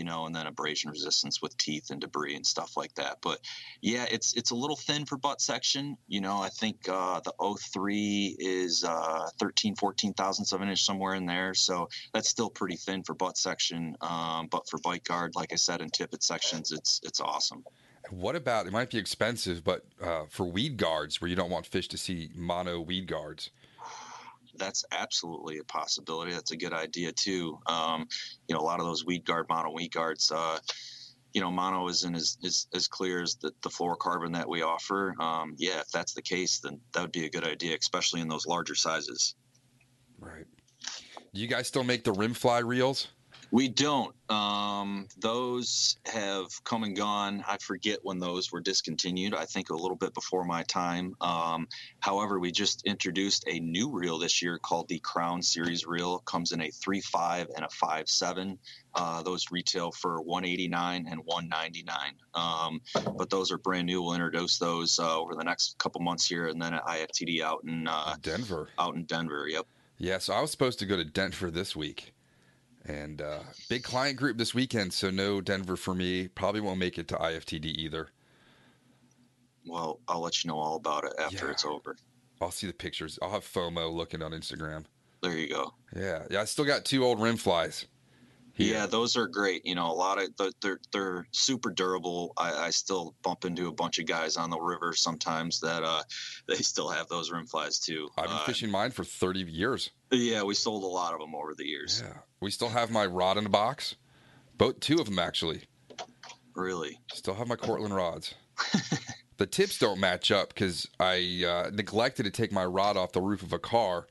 [0.00, 3.18] you know, and then abrasion resistance with teeth and debris and stuff like that.
[3.20, 3.38] But
[3.82, 5.98] yeah, it's it's a little thin for butt section.
[6.08, 10.82] You know, I think uh, the 03 is uh, 13, 14 thousandths of an inch
[10.82, 11.52] somewhere in there.
[11.52, 13.94] So that's still pretty thin for butt section.
[14.00, 17.62] Um, but for bite guard, like I said, in tippet sections, it's it's awesome.
[18.08, 18.72] What about it?
[18.72, 22.30] Might be expensive, but uh, for weed guards, where you don't want fish to see
[22.34, 23.50] mono weed guards.
[24.60, 26.32] That's absolutely a possibility.
[26.32, 27.58] That's a good idea too.
[27.66, 28.06] Um,
[28.46, 30.30] you know, a lot of those weed guard, mono weed guards.
[30.30, 30.58] Uh,
[31.32, 35.14] you know, mono isn't as, as, as clear as the, the fluorocarbon that we offer.
[35.20, 38.28] Um, yeah, if that's the case, then that would be a good idea, especially in
[38.28, 39.34] those larger sizes.
[40.18, 40.46] Right.
[41.32, 43.08] Do you guys still make the rim fly reels?
[43.52, 44.14] We don't.
[44.30, 47.44] Um, those have come and gone.
[47.48, 49.34] I forget when those were discontinued.
[49.34, 51.16] I think a little bit before my time.
[51.20, 51.66] Um,
[51.98, 56.20] however, we just introduced a new reel this year called the Crown Series reel.
[56.20, 58.58] Comes in a three five and a five seven.
[58.94, 61.96] Uh, those retail for 189 and 199.
[62.34, 62.80] Um,
[63.16, 64.02] but those are brand new.
[64.02, 67.62] We'll introduce those uh, over the next couple months here, and then at IFTD out
[67.64, 68.68] in uh, Denver.
[68.78, 69.46] out in Denver.
[69.48, 69.66] Yep.
[69.98, 72.14] Yeah, so I was supposed to go to Denver this week.
[72.90, 73.38] And uh,
[73.68, 76.26] big client group this weekend, so no Denver for me.
[76.26, 78.08] Probably won't make it to IFTD either.
[79.64, 81.52] Well, I'll let you know all about it after Yeah.
[81.52, 81.96] it's over.
[82.40, 83.16] I'll see the pictures.
[83.22, 84.86] I'll have FOMO looking on Instagram.
[85.22, 85.74] There you go.
[85.94, 86.40] Yeah, yeah.
[86.40, 87.86] I still got two old rim flies.
[88.60, 89.64] Yeah, those are great.
[89.64, 90.30] You know, a lot of
[90.60, 92.32] they're they're, super durable.
[92.36, 96.02] I, I still bump into a bunch of guys on the river sometimes that uh
[96.46, 98.08] they still have those rim flies too.
[98.16, 99.90] I've been Uh, fishing mine for 30 years.
[100.10, 102.02] Yeah, we sold a lot of them over the years.
[102.04, 102.14] Yeah.
[102.40, 103.96] We still have my rod in the box.
[104.58, 105.62] Both two of them actually.
[106.54, 106.98] Really.
[107.14, 108.34] Still have my Cortland rods.
[109.38, 113.22] the tips don't match up because I uh, neglected to take my rod off the
[113.22, 114.06] roof of a car,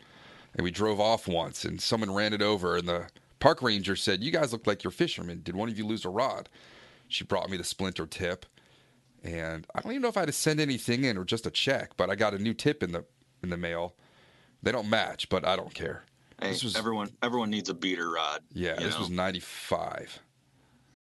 [0.56, 3.08] and we drove off once, and someone ran it over, and the
[3.40, 5.42] park ranger said, "You guys look like you're fishermen.
[5.44, 6.50] Did one of you lose a rod?"
[7.08, 8.46] She brought me the splinter tip,
[9.24, 11.52] and I don't even know if I had to send anything in or just a
[11.52, 13.06] check, but I got a new tip in the
[13.42, 13.96] in the mail.
[14.62, 16.04] They don't match, but I don't care.
[16.42, 18.42] Hey, This was- everyone everyone needs a beater rod.
[18.54, 19.00] Yeah, this know?
[19.02, 20.20] was 95.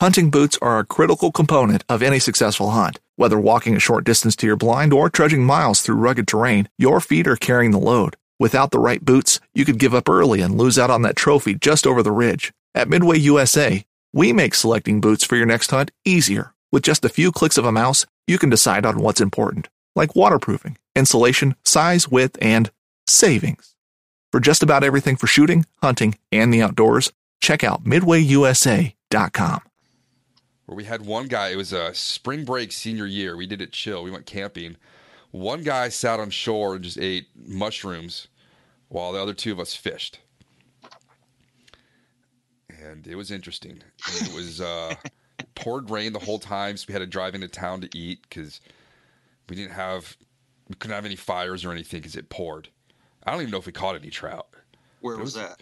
[0.00, 3.00] Hunting boots are a critical component of any successful hunt.
[3.16, 7.00] Whether walking a short distance to your blind or trudging miles through rugged terrain, your
[7.00, 8.16] feet are carrying the load.
[8.40, 11.54] Without the right boots, you could give up early and lose out on that trophy
[11.54, 12.52] just over the ridge.
[12.74, 16.54] At Midway USA, we make selecting boots for your next hunt easier.
[16.70, 20.14] With just a few clicks of a mouse, you can decide on what's important, like
[20.14, 22.70] waterproofing, insulation, size, width, and
[23.06, 23.74] savings.
[24.30, 29.60] For just about everything for shooting, hunting, and the outdoors, check out midwayusa.com.
[30.66, 31.48] where we had one guy.
[31.48, 33.36] It was a spring break senior year.
[33.36, 34.04] We did it chill.
[34.04, 34.76] We went camping.
[35.30, 38.28] One guy sat on shore and just ate mushrooms,
[38.88, 40.20] while the other two of us fished.
[42.68, 43.82] And it was interesting.
[44.18, 44.94] And it was uh,
[45.54, 48.60] poured rain the whole time, so we had to drive into town to eat because
[49.48, 50.16] we didn't have
[50.68, 52.68] we couldn't have any fires or anything because it poured.
[53.24, 54.48] I don't even know if we caught any trout.
[55.00, 55.60] Where was was- that?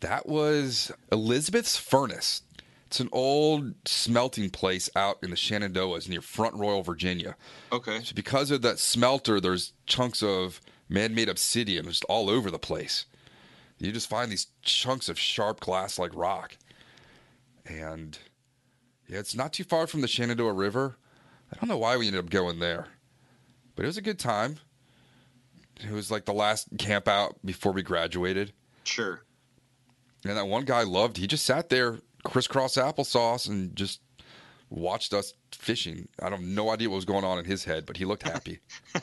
[0.00, 2.42] That was Elizabeth's Furnace.
[2.86, 7.36] It's an old smelting place out in the Shenandoahs near Front Royal, Virginia.
[7.72, 8.00] Okay.
[8.02, 13.06] So because of that smelter, there's chunks of man-made obsidian just all over the place.
[13.78, 16.56] You just find these chunks of sharp glass-like rock,
[17.66, 18.16] and
[19.06, 20.96] yeah, it's not too far from the Shenandoah River.
[21.52, 22.86] I don't know why we ended up going there,
[23.74, 24.60] but it was a good time.
[25.84, 28.52] It was like the last camp out before we graduated.
[28.84, 29.20] Sure.
[30.24, 31.18] And that one guy loved.
[31.18, 31.98] He just sat there,
[32.28, 34.00] crisscross applesauce, and just
[34.70, 36.08] watched us fishing.
[36.20, 38.60] I have no idea what was going on in his head, but he looked happy.
[38.94, 39.00] Uh,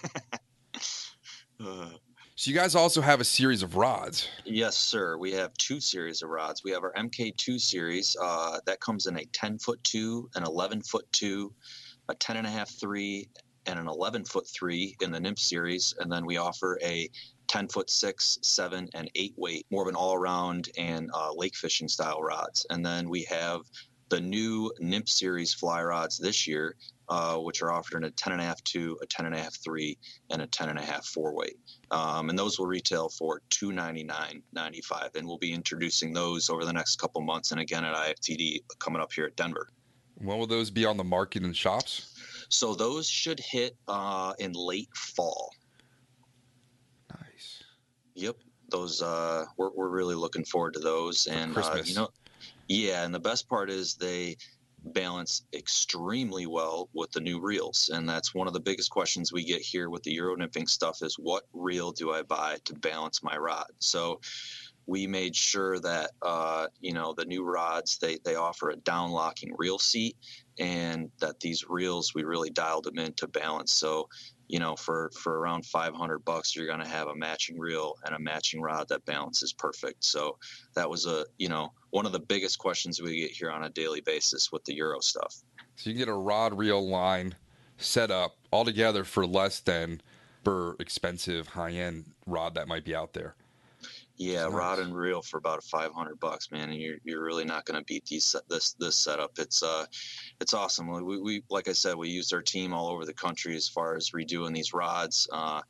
[2.36, 4.28] so you guys also have a series of rods.
[4.46, 5.18] Yes, sir.
[5.18, 6.64] We have two series of rods.
[6.64, 10.82] We have our MK2 series uh, that comes in a 10 foot two, an 11
[10.82, 11.54] foot two,
[12.10, 13.30] a 10 and a half three,
[13.66, 15.94] and an 11 foot three in the nymph series.
[16.00, 17.10] And then we offer a
[17.54, 21.56] 10 foot six, seven, and eight weight, more of an all around and uh, lake
[21.56, 22.66] fishing style rods.
[22.70, 23.62] And then we have
[24.10, 26.76] the new Nymph series fly rods this year,
[27.10, 29.40] uh, which are offered in a 10 and a half two, a 10 and a
[29.40, 29.98] half three,
[30.32, 31.58] and a 10 and a half four weight
[31.94, 36.12] um, and those will retail for two ninety nine ninety five, and we'll be introducing
[36.12, 39.70] those over the next couple months, and again at IFTD coming up here at Denver.
[40.16, 42.20] When will those be on the market in shops?
[42.50, 45.52] So those should hit uh, in late fall.
[48.16, 48.36] Yep,
[48.70, 52.10] those uh, we're we're really looking forward to those, and uh, you know,
[52.68, 54.36] yeah, and the best part is they
[54.86, 57.90] balance extremely well with the new reels.
[57.94, 60.98] And that's one of the biggest questions we get here with the euro nymphing stuff
[61.02, 63.68] is what reel do i buy to balance my rod?
[63.80, 64.20] So
[64.86, 69.12] we made sure that uh, you know the new rods they they offer a down
[69.12, 70.18] locking reel seat
[70.60, 73.74] and that these reels we really dialed them in to balance.
[73.74, 74.08] So
[74.54, 78.14] you know for for around 500 bucks you're going to have a matching reel and
[78.14, 80.38] a matching rod that balances perfect so
[80.76, 83.70] that was a you know one of the biggest questions we get here on a
[83.70, 85.42] daily basis with the euro stuff
[85.76, 87.34] So you get a rod reel line
[87.78, 90.02] set up all together for less than
[90.44, 93.36] per expensive high end rod that might be out there.
[94.16, 94.54] Yeah Nice.
[94.54, 97.86] rod and reel for about 500 bucks man and you're, you're really not going to
[97.86, 99.86] beat these this this setup it's uh
[100.40, 103.56] it's awesome we, we like i said we used our team all over the country
[103.56, 105.62] as far as redoing these rods uh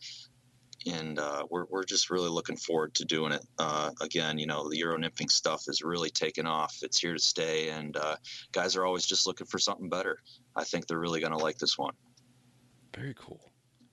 [0.85, 4.67] and uh, we're, we're just really looking forward to doing it uh, again you know
[4.69, 8.17] the euro nymphing stuff is really taking off it's here to stay and uh,
[8.51, 10.19] guys are always just looking for something better
[10.57, 11.93] i think they're really going to like this one
[12.95, 13.39] Very cool.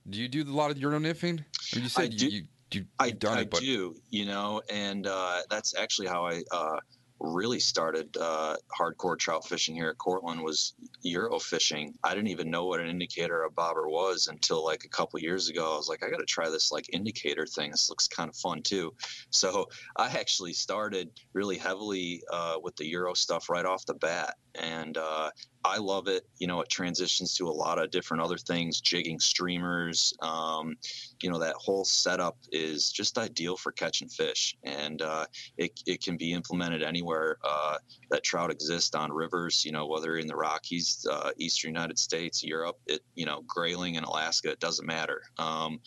[0.09, 1.43] Do you do a lot of euro nymphing?
[1.73, 2.43] Mean, you said you,
[2.75, 6.43] you, you've done I it, but do, you know, and uh, that's actually how I
[6.51, 6.77] uh,
[7.21, 11.93] really started uh, hardcore trout fishing here at Cortland was Euro fishing.
[12.03, 15.49] I didn't even know what an indicator a bobber was until like a couple years
[15.49, 15.73] ago.
[15.73, 17.71] I was like, I got to try this like indicator thing.
[17.71, 18.93] This looks kind of fun too.
[19.29, 24.35] So I actually started really heavily uh, with the Euro stuff right off the bat,
[24.55, 25.29] and uh,
[25.63, 26.25] I love it.
[26.39, 30.13] You know, it transitions to a lot of different other things, jigging streamers.
[30.21, 30.75] Um,
[31.21, 35.25] you know, that whole setup is just ideal for catching fish, and uh,
[35.57, 37.77] it it can be implemented anywhere uh,
[38.09, 39.63] that trout exist on rivers.
[39.63, 43.95] You know, whether in the Rockies, uh, Eastern United States, Europe, it you know, Grayling
[43.95, 45.21] in Alaska, it doesn't matter.
[45.37, 45.79] Um,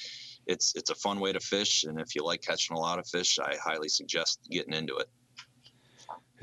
[0.47, 3.09] it's it's a fun way to fish, and if you like catching a lot of
[3.09, 5.09] fish, I highly suggest getting into it.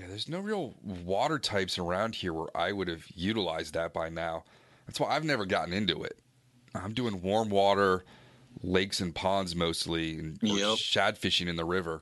[0.02, 4.10] Yeah, there's no real water types around here where I would have utilized that by
[4.10, 4.44] now.
[4.88, 6.18] That's why I've never gotten into it.
[6.74, 8.04] I'm doing warm water,
[8.64, 10.80] lakes and ponds mostly, and Yep.
[10.80, 12.02] shad fishing in the river.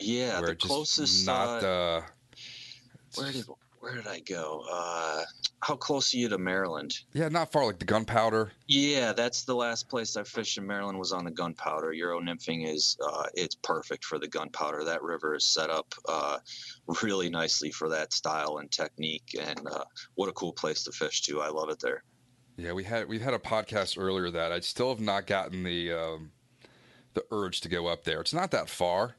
[0.00, 2.02] Yeah, the closest not uh, uh,
[3.14, 3.46] where did
[3.86, 4.64] where did I go?
[4.68, 5.22] Uh,
[5.60, 6.92] how close are you to Maryland?
[7.12, 8.50] Yeah, not far, like the gunpowder.
[8.66, 11.92] Yeah, that's the last place I fished in Maryland was on the gunpowder.
[11.92, 14.82] Euro nymphing is uh, it's perfect for the gunpowder.
[14.82, 16.38] That river is set up uh,
[17.00, 19.84] really nicely for that style and technique, and uh,
[20.16, 21.40] what a cool place to fish too.
[21.40, 22.02] I love it there.
[22.56, 25.92] Yeah, we had we've had a podcast earlier that I still have not gotten the
[25.92, 26.32] um,
[27.14, 28.20] the urge to go up there.
[28.20, 29.14] It's not that far,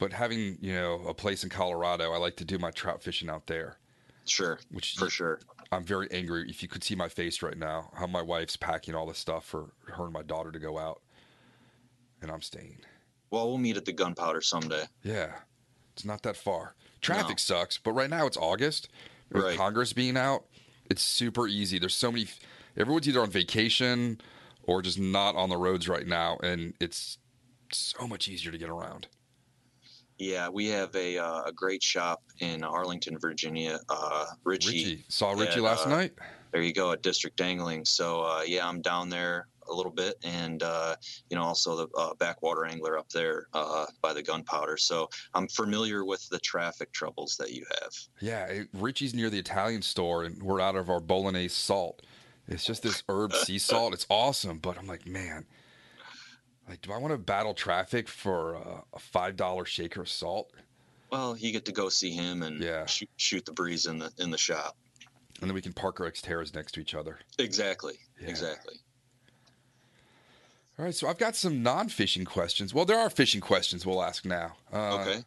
[0.00, 3.30] but having you know a place in Colorado, I like to do my trout fishing
[3.30, 3.76] out there.
[4.26, 5.40] Sure, Which for sure.
[5.72, 6.48] I'm very angry.
[6.50, 9.44] If you could see my face right now, how my wife's packing all the stuff
[9.44, 11.00] for her and my daughter to go out,
[12.20, 12.78] and I'm staying.
[13.30, 14.84] Well, we'll meet at the gunpowder someday.
[15.04, 15.32] Yeah,
[15.92, 16.74] it's not that far.
[17.00, 18.88] Traffic sucks, but right now it's August.
[19.32, 19.56] With Right.
[19.56, 20.44] Congress being out,
[20.90, 21.78] it's super easy.
[21.78, 22.26] There's so many.
[22.76, 24.20] Everyone's either on vacation
[24.64, 27.18] or just not on the roads right now, and it's
[27.72, 29.06] so much easier to get around.
[30.20, 33.80] Yeah, we have a uh, a great shop in Arlington, Virginia.
[33.88, 36.12] Uh, Richie, Richie saw Richie and, last uh, night.
[36.52, 37.86] there you go at District Angling.
[37.86, 40.96] So uh, yeah, I'm down there a little bit, and uh,
[41.30, 44.76] you know also the uh, backwater angler up there uh, by the gunpowder.
[44.76, 47.92] So I'm familiar with the traffic troubles that you have.
[48.20, 52.02] Yeah, it, Richie's near the Italian store, and we're out of our bolognese salt.
[52.46, 53.94] It's just this herb sea salt.
[53.94, 55.46] It's awesome, but I'm like, man,
[56.70, 60.50] like, do I want to battle traffic for uh, a five dollar shaker of salt?
[61.10, 62.86] Well, you get to go see him and Yeah.
[62.86, 64.76] shoot, shoot the breeze in the in the shop.
[65.40, 67.18] And then we can park our Xterras next to each other.
[67.38, 68.28] Exactly, Yeah.
[68.28, 68.74] exactly.
[70.78, 72.72] All right, so I've got some non-fishing questions.
[72.72, 74.56] Well, there are fishing questions we'll ask now.
[74.72, 75.24] Uh, okay.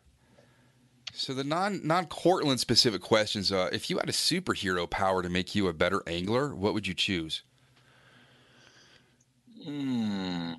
[1.13, 3.51] So the non non Cortland specific questions.
[3.51, 6.87] Uh, if you had a superhero power to make you a better angler, what would
[6.87, 7.43] you choose?
[9.63, 10.53] Hmm.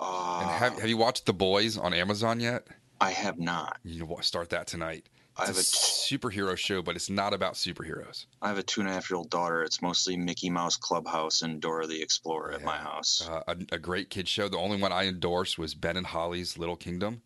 [0.00, 2.66] Uh, And have have you watched The Boys on Amazon yet?
[3.00, 3.78] I have not.
[3.84, 5.08] You know, start that tonight.
[5.36, 8.26] I It's have a a t- superhero show, but it's not about superheroes.
[8.42, 9.62] I have a two and a half year old daughter.
[9.62, 13.26] It's mostly Mickey Mouse Clubhouse and Dora the Explorer at my house.
[13.28, 14.48] Uh, a, a great kid show.
[14.48, 17.22] The only one I endorsed was Ben and Holly's Little Kingdom.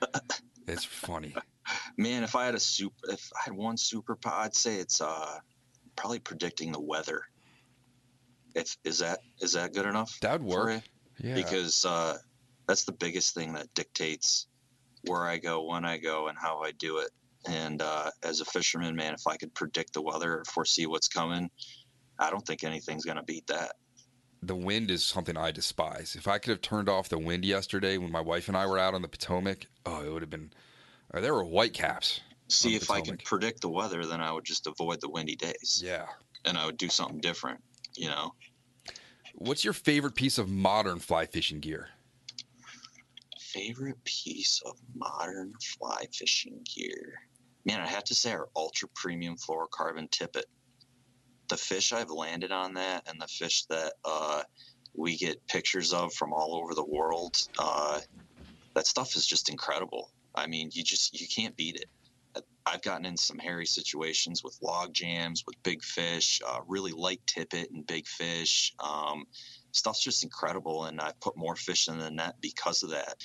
[0.66, 1.34] It's funny.
[1.98, 5.38] Man, if I had a super, if I had one superpower, I'd say it's uh
[5.94, 7.20] probably predicting the weather.
[8.54, 10.18] If is that is that good enough?
[10.20, 10.82] That would work.
[11.18, 11.34] Yeah.
[11.34, 12.18] Because uh,
[12.66, 14.46] that's the biggest thing that dictates
[15.06, 17.10] where I go, when I go, and how I do it.
[17.46, 21.08] And uh, as a fisherman, man, if I could predict the weather or foresee what's
[21.08, 21.50] coming,
[22.18, 23.72] I don't think anything's gonna beat that.
[24.42, 26.16] the wind is something I despise.
[26.16, 28.78] If I could have turned off the wind yesterday when my wife and I were
[28.78, 30.52] out on the Potomac, oh, it would have been.
[31.12, 32.20] Uh, there were white caps.
[32.48, 35.82] See, if I could predict the weather, then I would just avoid the windy days,
[35.84, 36.06] Yeah.
[36.44, 37.60] and I would do something different.
[37.96, 38.34] You know.
[39.36, 41.88] What's your favorite piece of modern fly fishing gear?
[43.40, 47.14] Favorite piece of modern fly fishing gear?
[47.64, 50.46] Man, I have to say our ultra premium fluorocarbon tippet.
[51.48, 54.42] The fish I've landed on that and the fish that uh,
[54.94, 58.00] we get pictures of from all over the world, uh,
[58.74, 60.10] that stuff is just incredible.
[60.34, 61.88] I mean, you just you can't beat it.
[62.66, 67.20] I've gotten in some hairy situations with log jams, with big fish, uh, really light
[67.26, 68.74] tippet and big fish.
[68.78, 69.26] Um,
[69.72, 73.22] stuff's just incredible, and I've put more fish in the net because of that.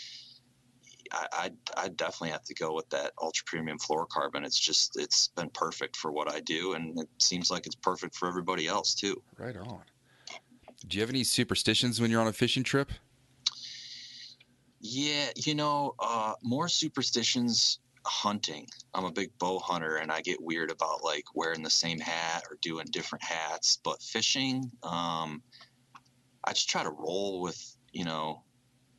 [1.11, 4.45] I, I, I definitely have to go with that ultra premium fluorocarbon.
[4.45, 8.15] It's just it's been perfect for what I do, and it seems like it's perfect
[8.15, 9.21] for everybody else too.
[9.37, 9.83] Right on.
[10.87, 12.91] Do you have any superstitions when you're on a fishing trip?
[14.81, 18.67] Yeah, you know, uh, more superstitions hunting.
[18.93, 22.43] I'm a big bow hunter and I get weird about like wearing the same hat
[22.49, 23.79] or doing different hats.
[23.83, 25.41] But fishing, um,
[26.43, 28.43] I just try to roll with, you know,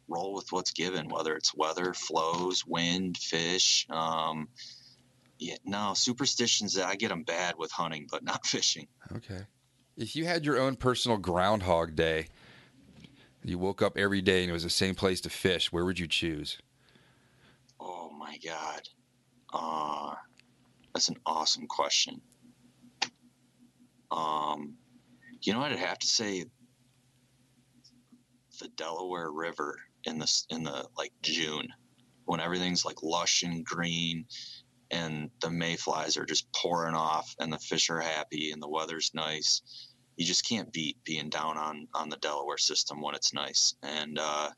[0.09, 3.87] roll with what's given, whether it's weather, flows, wind, fish.
[3.91, 4.49] Um,
[5.39, 8.89] yeah, no, superstitions, I get them bad with hunting, but not fishing.
[9.17, 9.47] Okay.
[9.97, 12.29] If you had your own personal Groundhog Day,
[13.43, 15.99] you woke up every day and it was the same place to fish, where would
[15.99, 16.59] you choose?
[18.31, 18.83] My God.
[19.53, 20.15] Uh,
[20.95, 22.21] that's an awesome question.
[24.13, 24.75] Um,
[25.43, 25.63] you know?
[25.63, 26.45] I'd have to say
[28.61, 31.67] the Delaware River in the in the like June,
[32.25, 34.27] when everything's like lush and green,
[34.93, 39.11] and the mayflies are just pouring off, and the fish are happy, and the weather's
[39.13, 39.61] nice.
[40.17, 44.21] You just can't beat being down on on the Delaware system when it's nice, and
[44.21, 44.51] uh,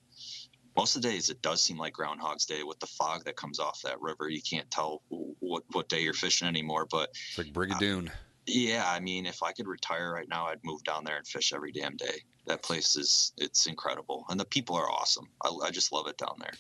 [0.77, 3.59] most of the days it does seem like Groundhog's Day with the fog that comes
[3.59, 4.29] off that river.
[4.29, 6.87] You can't tell what what day you're fishing anymore.
[6.91, 8.11] But It's like Brigadoon.
[8.47, 11.53] yeah, I mean, if I could retire right now, I'd move down there and fish
[11.53, 12.23] every damn day.
[12.47, 15.29] That place is it's incredible, and the people are awesome.
[15.45, 16.53] I, I just love it down there.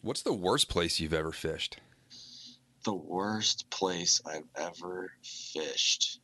[0.00, 1.80] What's the worst place you've ever fished?
[2.84, 6.20] The worst place I've ever fished.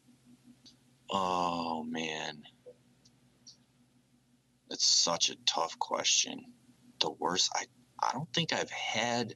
[1.11, 2.43] Oh man.
[4.71, 6.54] It's such a tough question.
[7.05, 7.65] The worst I
[8.03, 9.35] I don't think I've had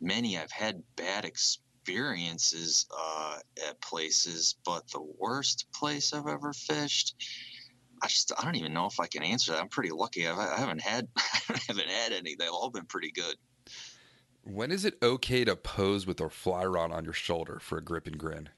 [0.00, 0.38] many.
[0.38, 3.38] I've had bad experiences uh,
[3.68, 7.16] at places, but the worst place I've ever fished,
[8.00, 9.60] I just I don't even know if I can answer that.
[9.60, 10.28] I'm pretty lucky.
[10.28, 12.36] I've, I haven't had I haven't had any.
[12.36, 13.34] They've all been pretty good.
[14.44, 17.82] When is it okay to pose with a fly rod on your shoulder for a
[17.82, 18.50] grip and grin?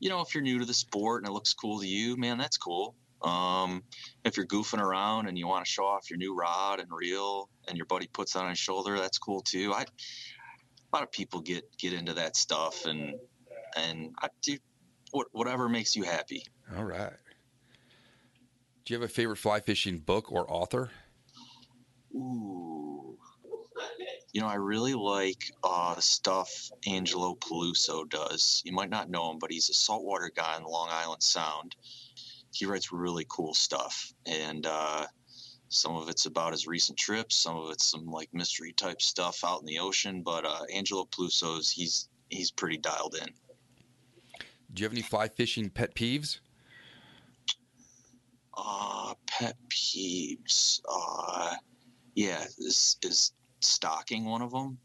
[0.00, 2.38] You know, if you're new to the sport and it looks cool to you, man,
[2.38, 2.96] that's cool.
[3.22, 3.82] Um,
[4.24, 7.48] if you're goofing around and you want to show off your new rod and reel,
[7.66, 9.72] and your buddy puts on his shoulder, that's cool too.
[9.72, 13.14] I a lot of people get get into that stuff, and
[13.76, 14.58] and I do
[15.32, 16.44] whatever makes you happy.
[16.76, 17.12] All right.
[18.84, 20.90] Do you have a favorite fly fishing book or author?
[22.14, 23.18] Ooh.
[24.32, 28.62] You know, I really like uh, the stuff Angelo Peluso does.
[28.64, 31.76] You might not know him, but he's a saltwater guy in Long Island Sound.
[32.58, 35.06] He writes really cool stuff, and uh,
[35.68, 39.44] some of it's about his recent trips, some of it's some like mystery type stuff
[39.44, 40.22] out in the ocean.
[40.22, 43.28] But uh, Angelo Peluso's he's he's pretty dialed in.
[44.74, 46.40] Do you have any fly fishing pet peeves?
[48.56, 50.80] Uh, pet peeves.
[50.88, 51.54] Uh,
[52.14, 54.78] yeah, is is stocking one of them?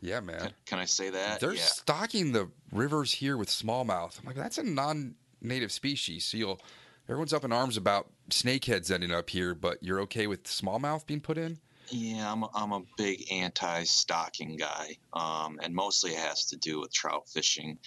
[0.00, 0.40] Yeah, man.
[0.40, 1.40] Can, can I say that?
[1.40, 1.62] They're yeah.
[1.62, 4.18] stocking the rivers here with smallmouth.
[4.20, 6.26] I'm like, that's a non-native species.
[6.26, 6.60] So you'll,
[7.08, 11.20] everyone's up in arms about snakeheads ending up here, but you're okay with smallmouth being
[11.20, 11.58] put in?
[11.90, 16.80] Yeah, I'm a, I'm a big anti-stocking guy, um, and mostly it has to do
[16.80, 17.78] with trout fishing.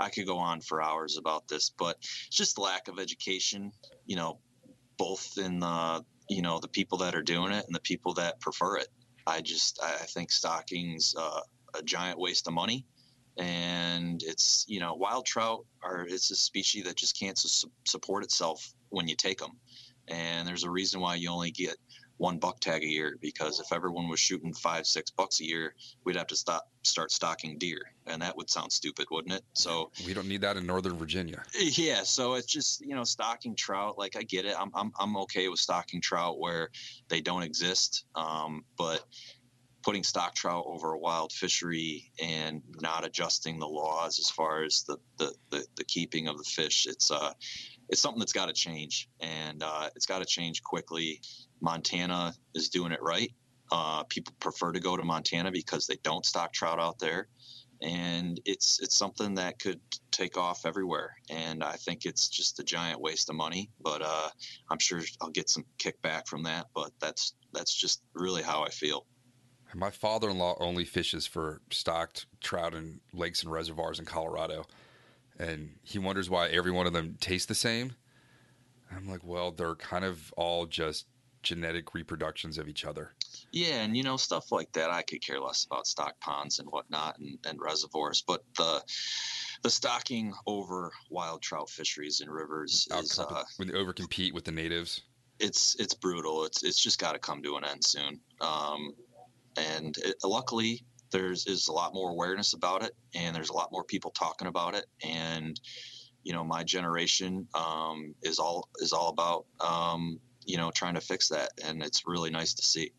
[0.00, 3.72] I could go on for hours about this, but it's just lack of education.
[4.06, 4.38] You know,
[4.96, 8.40] both in the you know the people that are doing it and the people that
[8.40, 8.88] prefer it.
[9.26, 11.40] I just I think stocking's uh,
[11.74, 12.86] a giant waste of money,
[13.38, 18.24] and it's you know wild trout are it's a species that just can't su- support
[18.24, 19.52] itself when you take them,
[20.08, 21.76] and there's a reason why you only get
[22.22, 25.74] one buck tag a year because if everyone was shooting five six bucks a year
[26.04, 27.80] we'd have to stop start stocking deer.
[28.06, 29.42] And that would sound stupid wouldn't it?
[29.54, 31.42] So we don't need that in northern virginia.
[31.60, 34.54] Yeah so it's just you know stocking trout like i get it.
[34.56, 36.70] I'm, I'm, I'm okay with stocking trout where
[37.08, 39.04] they don't exist um, but
[39.82, 44.84] putting stock trout over a wild fishery and not adjusting the laws as far as
[44.84, 47.32] the, the, the, the keeping of the fish it's uh
[47.88, 51.20] it's something that's got to change and uh, it's got to change quickly
[51.62, 53.32] Montana is doing it right.
[53.70, 57.28] Uh, people prefer to go to Montana because they don't stock trout out there,
[57.80, 59.80] and it's it's something that could
[60.10, 61.14] take off everywhere.
[61.30, 63.70] And I think it's just a giant waste of money.
[63.80, 64.28] But uh,
[64.70, 66.66] I'm sure I'll get some kickback from that.
[66.74, 69.06] But that's that's just really how I feel.
[69.74, 74.66] My father-in-law only fishes for stocked trout in lakes and reservoirs in Colorado,
[75.38, 77.94] and he wonders why every one of them tastes the same.
[78.94, 81.06] I'm like, well, they're kind of all just
[81.42, 83.12] genetic reproductions of each other.
[83.50, 84.90] Yeah, and you know stuff like that.
[84.90, 88.82] I could care less about stock ponds and whatnot and, and reservoirs, but the
[89.62, 94.52] the stocking over wild trout fisheries and rivers is uh, when they overcompete with the
[94.52, 95.02] natives.
[95.38, 96.44] It's it's brutal.
[96.44, 98.20] It's it's just got to come to an end soon.
[98.40, 98.94] Um,
[99.56, 103.70] and it, luckily, there's is a lot more awareness about it, and there's a lot
[103.72, 105.60] more people talking about it, and
[106.24, 111.00] you know my generation um, is all is all about um, you know, trying to
[111.00, 111.50] fix that.
[111.64, 112.92] And it's really nice to see.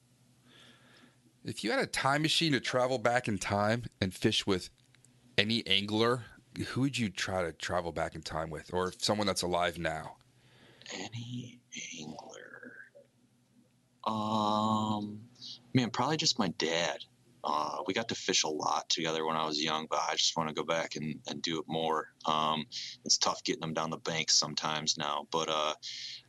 [1.44, 4.70] If you had a time machine to travel back in time and fish with
[5.38, 6.24] any angler,
[6.70, 8.74] who would you try to travel back in time with?
[8.74, 10.18] Or someone that's alive now?
[10.94, 11.60] Any
[12.00, 12.74] angler.
[14.06, 15.22] Um,
[15.74, 16.98] man, probably just my dad.
[17.46, 20.38] Uh, we got to fish a lot together when I was young, but I just
[20.38, 22.08] want to go back and, and do it more.
[22.26, 22.64] Um,
[23.04, 25.74] it's tough getting them down the banks sometimes now, but uh,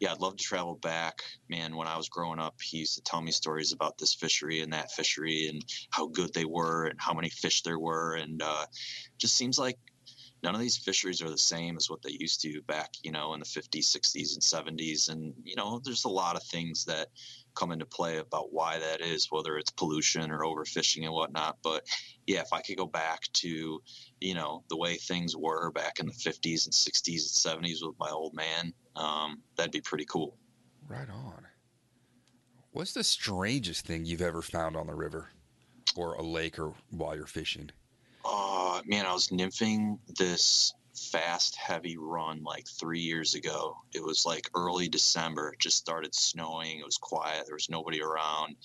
[0.00, 1.22] yeah, I'd love to travel back.
[1.48, 4.60] Man, when I was growing up, he used to tell me stories about this fishery
[4.60, 8.42] and that fishery and how good they were and how many fish there were, and
[8.42, 8.66] uh,
[9.16, 9.78] just seems like
[10.44, 13.32] none of these fisheries are the same as what they used to back, you know,
[13.32, 15.08] in the 50s, 60s, and 70s.
[15.08, 17.08] And, you know, there's a lot of things that
[17.54, 21.58] come into play about why that is, whether it's pollution or overfishing and whatnot.
[21.62, 21.84] But
[22.26, 23.82] yeah, if I could go back to,
[24.20, 27.98] you know, the way things were back in the 50s and 60s and 70s with
[27.98, 30.36] my old man, um, that'd be pretty cool.
[30.88, 31.46] Right on.
[32.72, 35.28] What's the strangest thing you've ever found on the river
[35.94, 37.70] or a lake or while you're fishing?
[38.24, 40.74] Uh, man, I was nymphing this
[41.10, 43.76] fast, heavy run like three years ago.
[43.92, 45.52] It was like early December.
[45.52, 46.78] It just started snowing.
[46.78, 47.44] It was quiet.
[47.46, 48.56] There was nobody around.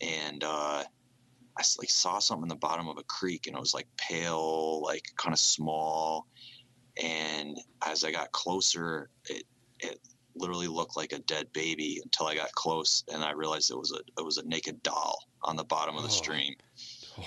[0.00, 0.84] And uh,
[1.58, 4.82] I like saw something in the bottom of a creek and it was like pale,
[4.82, 6.26] like kind of small.
[7.02, 9.44] And as I got closer, it
[9.80, 9.98] it
[10.36, 13.92] literally looked like a dead baby until I got close and I realized it was
[13.92, 16.54] a it was a naked doll on the bottom of the Oh, stream.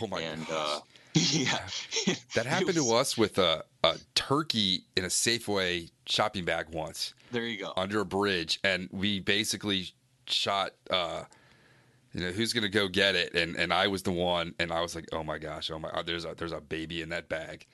[0.01, 0.51] Oh my and gosh.
[0.51, 0.79] uh,
[1.31, 1.59] yeah,
[2.35, 7.13] that happened was- to us with a, a turkey in a Safeway shopping bag once
[7.31, 7.73] There you go.
[7.77, 9.89] under a bridge, and we basically
[10.27, 10.71] shot.
[10.89, 11.23] Uh,
[12.13, 14.81] you know who's gonna go get it, and and I was the one, and I
[14.81, 17.27] was like, oh my gosh, oh my, oh, there's a there's a baby in that
[17.29, 17.65] bag,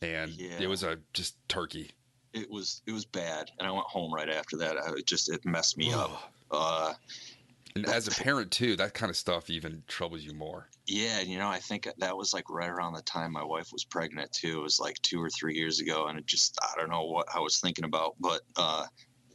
[0.00, 0.58] and Yeah.
[0.60, 1.90] it was a just turkey.
[2.32, 4.76] It was it was bad, and I went home right after that.
[4.78, 6.32] I, it just it messed me up.
[6.50, 6.94] Uh,
[7.76, 10.68] And as a parent too, that kind of stuff even troubles you more.
[10.86, 13.84] Yeah, you know, I think that was like right around the time my wife was
[13.84, 14.58] pregnant too.
[14.58, 17.28] It was like two or three years ago, and it just I don't know what
[17.34, 18.86] I was thinking about, but uh,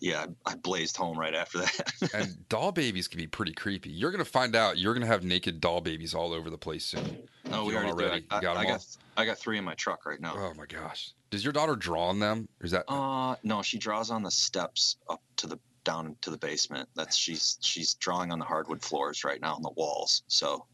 [0.02, 1.94] yeah, I, I blazed home right after that.
[2.14, 3.90] And doll babies can be pretty creepy.
[3.90, 4.78] You're gonna find out.
[4.78, 7.18] You're gonna have naked doll babies all over the place soon.
[7.50, 8.26] no, we already, already?
[8.30, 8.86] I, got I, I got
[9.16, 10.34] I got three in my truck right now.
[10.36, 11.12] Oh my gosh.
[11.30, 12.48] Does your daughter draw on them?
[12.62, 16.30] Or is that Uh, no, she draws on the steps up to the down to
[16.30, 16.90] the basement.
[16.96, 20.24] That's she's she's drawing on the hardwood floors right now on the walls.
[20.28, 20.66] So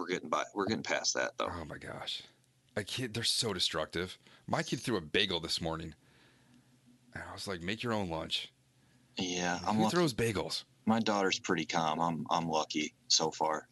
[0.00, 0.44] we're getting by.
[0.54, 1.50] We're getting past that though.
[1.50, 2.22] Oh my gosh.
[2.76, 4.18] A kid they're so destructive.
[4.46, 5.94] My kid threw a bagel this morning.
[7.14, 8.52] And I was like, make your own lunch.
[9.16, 9.96] Yeah, I'm Who lucky.
[9.96, 10.64] throws bagels?
[10.86, 12.00] My daughter's pretty calm.
[12.00, 13.68] I'm I'm lucky so far.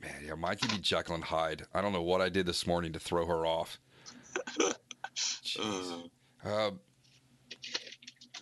[0.00, 1.66] Man, yeah, mine can be Jekyll and Hyde.
[1.74, 3.78] I don't know what I did this morning to throw her off.
[6.42, 6.70] Uh,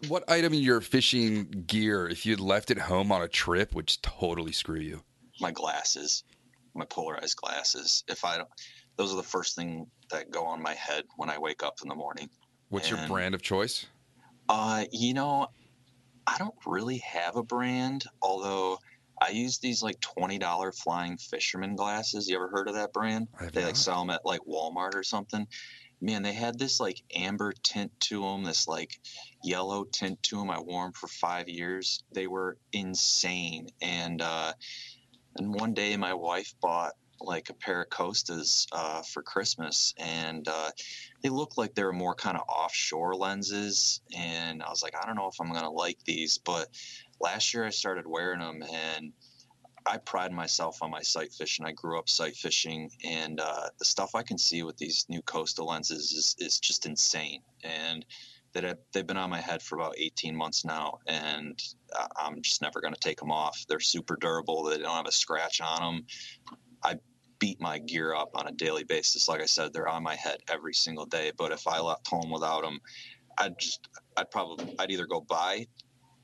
[0.07, 3.89] what item in your fishing gear, if you'd left it home on a trip, would
[4.03, 5.03] totally screw you?
[5.41, 6.25] my glasses,
[6.79, 8.05] my polarized glasses.
[8.09, 8.49] If I don't,
[8.97, 11.89] those are the first thing that go on my head when I wake up in
[11.89, 12.31] the morning.
[12.69, 13.87] What's your brand of choice?
[14.49, 15.49] Uh, you know,
[16.27, 18.79] I don't really have a brand, although
[19.21, 22.29] I use these like twenty dollar flying fisherman glasses.
[22.29, 23.29] You ever heard of that brand?
[23.41, 23.67] They not.
[23.67, 25.47] like sell them at like Walmart or something.
[26.01, 28.93] Man, they had this like amber tint to them, this like
[29.43, 30.51] yellow tint to them.
[30.51, 32.05] I wore them for five years.
[32.13, 33.69] They were insane.
[33.83, 34.53] And uh,
[35.37, 40.47] and one day my wife bought like a pair of Costas uh, for Christmas, and
[40.47, 40.71] uh,
[41.23, 44.01] they looked like they were more kind of offshore lenses.
[44.17, 46.69] And I was like, I don't know if I'm gonna like these, but
[47.21, 49.13] last year I started wearing them, and
[49.87, 51.65] I pride myself on my sight fishing.
[51.65, 55.23] I grew up sight fishing, and uh, the stuff I can see with these new
[55.23, 57.43] Costa lenses is, is just insane.
[57.65, 58.05] And
[58.53, 61.61] that have, they've been on my head for about 18 months now, and
[62.17, 63.65] I'm just never going to take them off.
[63.69, 64.65] They're super durable.
[64.65, 66.07] They don't have a scratch on them.
[66.83, 66.97] I
[67.39, 69.29] beat my gear up on a daily basis.
[69.29, 71.33] Like I said, they're on my head every single day.
[71.37, 72.81] But if I left home without them,
[73.37, 75.67] I'd just, I'd probably, I'd either go buy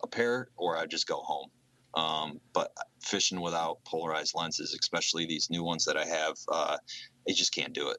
[0.03, 1.51] a pair or I'd just go home.
[1.95, 6.77] Um, but fishing without polarized lenses, especially these new ones that I have, uh,
[7.29, 7.99] I just can't do it.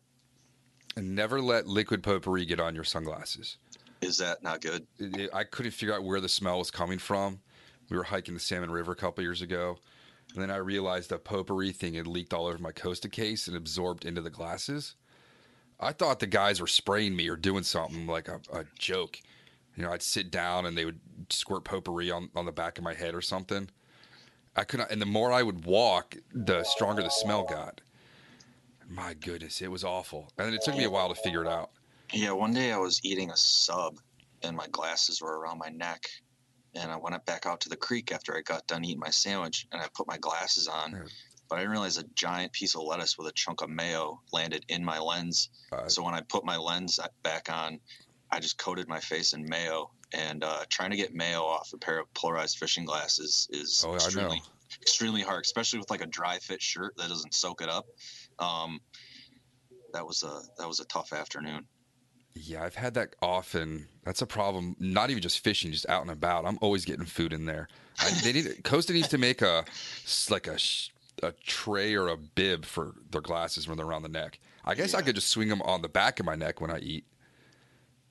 [0.98, 3.58] And never let liquid potpourri get on your sunglasses.
[4.02, 4.86] Is that not good?
[5.34, 7.40] I couldn't figure out where the smell was coming from.
[7.90, 9.78] We were hiking the Salmon River a couple years ago,
[10.34, 13.56] and then I realized the potpourri thing had leaked all over my Costa case and
[13.56, 14.96] absorbed into the glasses.
[15.80, 19.20] I thought the guys were spraying me or doing something like a, a joke.
[19.76, 22.84] You know, I'd sit down and they would squirt potpourri on, on the back of
[22.84, 23.70] my head or something.
[24.56, 27.82] I couldn't, and the more I would walk, the stronger the smell got.
[28.88, 30.30] My goodness, it was awful.
[30.38, 31.72] And it took me a while to figure it out.
[32.14, 34.00] Yeah, one day I was eating a sub
[34.44, 36.04] and my glasses were around my neck.
[36.76, 39.66] And I went back out to the creek after I got done eating my sandwich
[39.72, 40.92] and I put my glasses on.
[41.50, 44.66] But I didn't realize a giant piece of lettuce with a chunk of mayo landed
[44.68, 45.50] in my lens.
[45.72, 47.80] Uh, so when I put my lens back on,
[48.32, 49.92] I just coated my face in mayo.
[50.14, 53.96] And uh, trying to get mayo off a pair of polarized fishing glasses is Oh,
[53.96, 54.42] extremely,
[54.82, 57.86] extremely hard, especially with like a dry fit shirt that doesn't soak it up.
[58.40, 58.80] Um,
[59.94, 61.68] that was a that was a tough afternoon.
[62.36, 63.88] Yeah, I've had that often.
[64.04, 64.76] That's a problem.
[64.80, 66.46] Not even just fishing, just out and about.
[66.46, 67.68] I'm always getting food in there.
[68.00, 69.64] I, they need Costa needs to make a
[70.30, 70.58] like a
[71.24, 74.40] a tray or a bib for their glasses when they're around the neck.
[74.66, 76.80] I guess I could just swing them on the back of my neck when I
[76.80, 77.06] eat.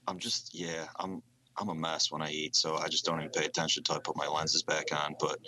[0.09, 1.23] I'm just yeah, I'm
[1.59, 3.99] I'm a mess when I eat, so I just don't even pay attention until I
[4.01, 5.15] put my lenses back on.
[5.21, 5.39] But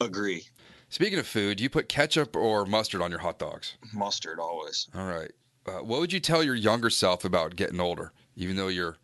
[0.00, 0.44] agree,
[0.88, 3.76] Speaking of food, do you put ketchup or mustard on your hot dogs?
[3.92, 4.88] mustard always.
[4.94, 5.32] All right.
[5.66, 8.96] Uh, what would you tell your younger self about getting older, even though you're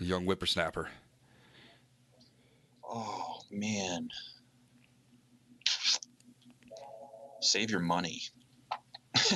[0.00, 0.88] a young whippersnapper?
[2.84, 4.08] Oh man,
[7.40, 8.22] save your money.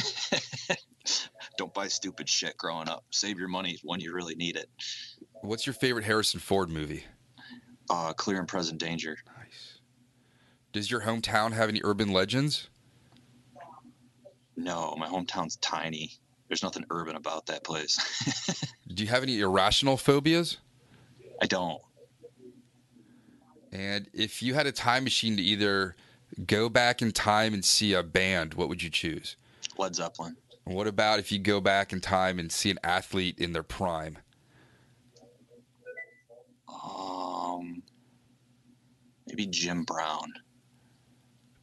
[1.58, 3.04] don't buy stupid shit growing up.
[3.10, 4.68] Save your money when you really need it.
[5.42, 7.04] What's your favorite Harrison Ford movie?
[7.90, 9.18] Uh, clear and present danger.
[9.38, 9.78] Nice.
[10.72, 12.68] Does your hometown have any urban legends?
[14.56, 16.12] No, my hometown's tiny.
[16.52, 17.96] There's nothing urban about that place.
[18.94, 20.58] Do you have any irrational phobias?
[21.40, 21.80] I don't.
[23.72, 25.96] And if you had a time machine to either
[26.46, 29.36] go back in time and see a band, what would you choose?
[29.78, 30.36] Led Zeppelin.
[30.64, 34.18] What about if you go back in time and see an athlete in their prime?
[36.68, 37.82] Um,
[39.26, 40.34] maybe Jim Brown.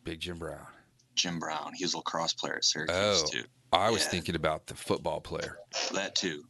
[0.03, 0.65] Big Jim Brown.
[1.13, 1.73] Jim Brown.
[1.75, 3.43] He was a lacrosse player at Syracuse Oh, too.
[3.71, 4.09] I was Yeah.
[4.09, 5.59] thinking about the football player.
[5.93, 6.45] That too.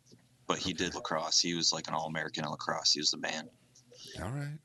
[0.47, 1.39] But he did lacrosse.
[1.39, 2.93] He was like an all-American in lacrosse.
[2.93, 3.49] He was the man.
[4.21, 4.57] All right.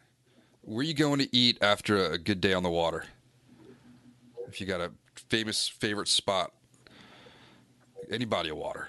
[0.62, 3.04] Where are you going to eat after a good day on the water?
[4.48, 4.92] If you got a
[5.28, 6.52] famous favorite spot,
[8.10, 8.88] any body of water.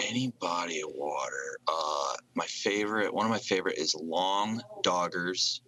[0.00, 1.58] Any body of water.
[1.66, 5.60] Uh, my favorite, one of my favorite is Long Doggers.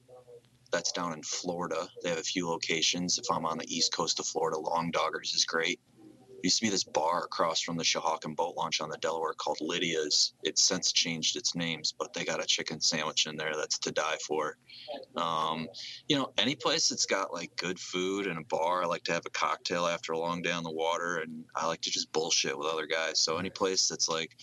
[0.70, 1.88] That's down in Florida.
[2.02, 3.18] They have a few locations.
[3.18, 5.80] If I'm on the east coast of Florida, Longdoggers is great.
[6.43, 9.59] Used to be this bar across from the Shehawken boat launch on the Delaware called
[9.61, 10.32] Lydia's.
[10.43, 13.93] It's since changed its names, but they got a chicken sandwich in there that's to
[13.93, 14.57] die for.
[15.16, 15.68] Um,
[16.09, 19.12] you know, any place that's got like good food and a bar, I like to
[19.12, 22.11] have a cocktail after a long day on the water, and I like to just
[22.12, 23.18] bullshit with other guys.
[23.18, 24.36] So any place that's like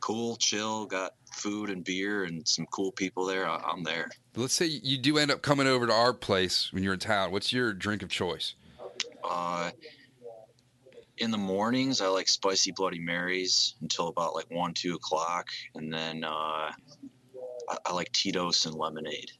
[0.00, 4.10] cool, chill, got food and beer and some cool people there, I- I'm there.
[4.36, 7.32] Let's say you do end up coming over to our place when you're in town.
[7.32, 8.54] What's your drink of choice?
[9.22, 9.70] Uh,
[11.18, 15.92] in the mornings, I like spicy Bloody Marys until about like one, two o'clock, and
[15.92, 16.72] then uh,
[17.68, 19.30] I, I like Tito's and lemonade.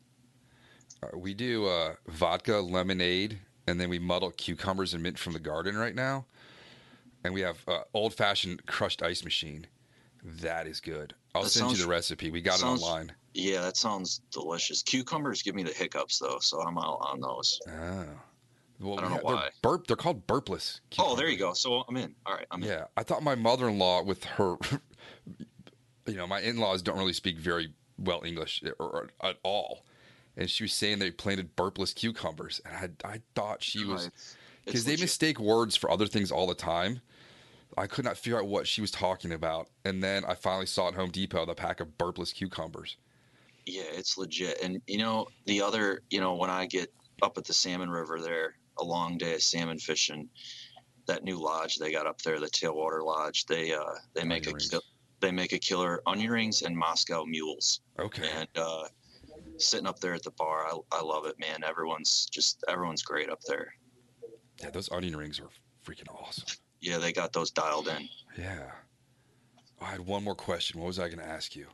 [1.02, 5.40] Uh, we do uh, vodka, lemonade, and then we muddle cucumbers and mint from the
[5.40, 6.26] garden right now.
[7.24, 9.66] And we have uh, old fashioned crushed ice machine.
[10.22, 11.14] That is good.
[11.34, 12.30] I'll That send you the recipe.
[12.30, 13.12] We got sounds- it online.
[13.36, 14.82] Yeah, that sounds delicious.
[14.84, 17.58] Cucumbers give me the hiccups though, so I'm out on those.
[17.68, 18.06] Oh.
[18.80, 19.48] Well, I don't yeah, know they're why.
[19.62, 19.86] Burp.
[19.86, 20.80] They're called burpless.
[20.98, 21.52] Oh, there you go.
[21.52, 22.14] So I'm in.
[22.26, 22.68] All right, I'm in.
[22.68, 24.56] Yeah, I thought my mother-in-law with her,
[26.06, 29.84] you know, my in-laws don't really speak very well English eh, or, or at all,
[30.36, 34.10] and she was saying they planted burpless cucumbers, and I, I thought she was
[34.64, 37.00] because they mistake words for other things all the time.
[37.76, 40.88] I could not figure out what she was talking about, and then I finally saw
[40.88, 42.96] at Home Depot the pack of burpless cucumbers.
[43.66, 44.62] Yeah, it's legit.
[44.62, 48.20] And you know, the other, you know, when I get up at the Salmon River
[48.20, 50.28] there, a long day of salmon fishing,
[51.06, 54.50] that new lodge they got up there, the Tailwater Lodge, they uh they make a
[54.50, 54.82] Onion kill,
[55.20, 57.80] they make a killer onion rings and Moscow mules.
[57.98, 58.84] Okay, And uh
[59.58, 61.62] sitting up there at the bar, I, I love it, man.
[61.64, 63.72] Everyone's just everyone's great up there.
[64.60, 65.48] yeah, those onion rings are
[65.86, 66.46] freaking awesome.
[66.80, 68.08] Yeah, they got those dialed in.
[68.38, 68.70] Yeah.
[69.80, 70.80] I had one more question.
[70.80, 71.66] What was I going to ask you?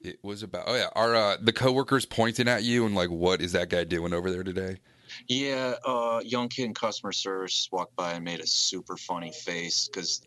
[0.00, 3.40] It was about oh yeah, are uh, the coworkers pointing at you and like what
[3.40, 4.78] is that guy doing over there today?
[5.26, 9.88] Yeah, uh, young kid in customer service walked by and made a super funny face
[9.88, 10.22] because,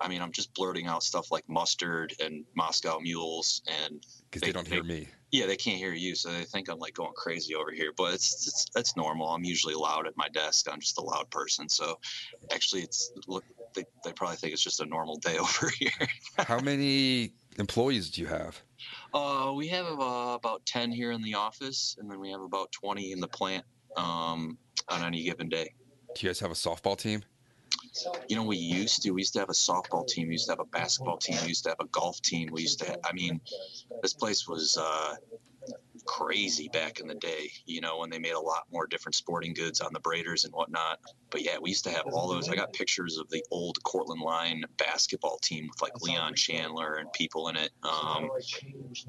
[0.00, 4.52] I mean, I'm just blurting out stuff like mustard and Moscow mules, and Because they,
[4.52, 5.08] don't hear me.
[5.30, 7.92] yeah, they can't hear you, so they think I'm like going crazy over here.
[7.96, 9.28] But it's it's it's normal.
[9.28, 10.66] I'm usually loud at my desk.
[10.70, 11.98] I'm just a loud person, so
[12.52, 13.44] actually, it's look.
[13.74, 16.08] They, they probably think it's just a normal day over here.
[16.36, 18.60] How many employees do you have?
[19.14, 22.70] Uh, we have uh, about 10 here in the office, and then we have about
[22.72, 23.64] 20 in the plant
[23.96, 25.74] um, on any given day.
[26.14, 27.22] Do you guys have a softball team?
[28.28, 29.10] You know, we used to.
[29.10, 30.28] We used to have a softball team.
[30.28, 31.36] We used to have a basketball team.
[31.42, 32.48] We used to have a golf team.
[32.52, 32.86] We used to.
[32.86, 33.40] Have, I mean,
[34.02, 35.14] this place was uh,
[36.04, 37.50] crazy back in the day.
[37.66, 40.52] You know, when they made a lot more different sporting goods on the braiders and
[40.52, 41.00] whatnot.
[41.30, 42.48] But yeah, we used to have all those.
[42.48, 47.12] I got pictures of the old Cortland Line basketball team with like Leon Chandler and
[47.12, 47.70] people in it.
[47.82, 48.30] Um,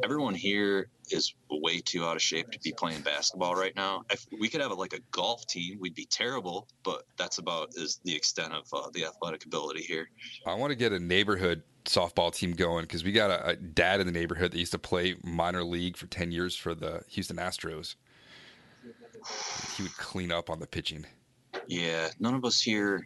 [0.03, 4.03] everyone here is way too out of shape to be playing basketball right now.
[4.09, 7.99] If we could have like a golf team, we'd be terrible, but that's about is
[8.03, 10.09] the extent of uh, the athletic ability here.
[10.47, 13.99] I want to get a neighborhood softball team going because we got a, a dad
[13.99, 17.37] in the neighborhood that used to play minor league for 10 years for the Houston
[17.37, 17.95] Astros.
[19.75, 21.05] He would clean up on the pitching.
[21.67, 23.05] Yeah, none of us here.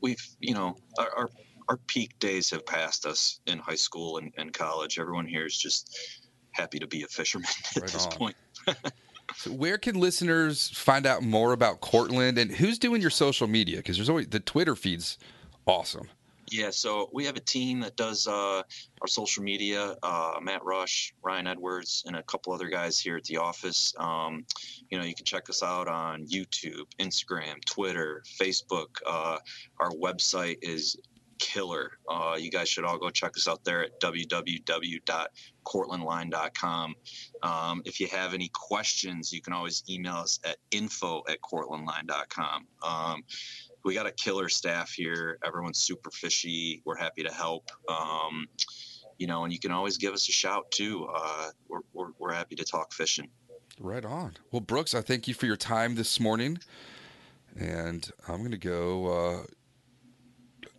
[0.00, 1.30] We've you know our our,
[1.68, 4.98] our peak days have passed us in high school and, and college.
[4.98, 6.22] Everyone here is just
[6.52, 8.12] happy to be a fisherman at Right this on.
[8.12, 8.36] point.
[9.36, 13.76] So where can listeners find out more about Cortland and who's doing your social media?
[13.76, 15.18] Because there's always the Twitter feed's
[15.66, 16.08] awesome.
[16.50, 18.62] Yeah, so we have a team that does uh,
[19.00, 19.96] our social media.
[20.02, 23.94] Uh, Matt Rush, Ryan Edwards, and a couple other guys here at the office.
[23.98, 24.46] Um,
[24.90, 28.88] you know, you can check us out on YouTube, Instagram, Twitter, Facebook.
[29.06, 29.38] Uh,
[29.78, 30.96] our website is
[31.38, 31.92] killer.
[32.08, 36.94] Uh, you guys should all go check us out there at www.cortlandline.com.
[37.42, 42.66] Um, if you have any questions, you can always email us at info at cortlandline.com.
[42.82, 43.22] Um,
[43.84, 45.38] we got a killer staff here.
[45.44, 46.82] Everyone's super fishy.
[46.84, 47.70] We're happy to help.
[47.88, 48.46] Um,
[49.18, 51.08] you know, and you can always give us a shout too.
[51.12, 53.28] Uh, we're, we're, we're happy to talk fishing.
[53.80, 54.34] Right on.
[54.50, 56.58] Well, Brooks, I thank you for your time this morning.
[57.56, 59.42] And I'm going to go uh,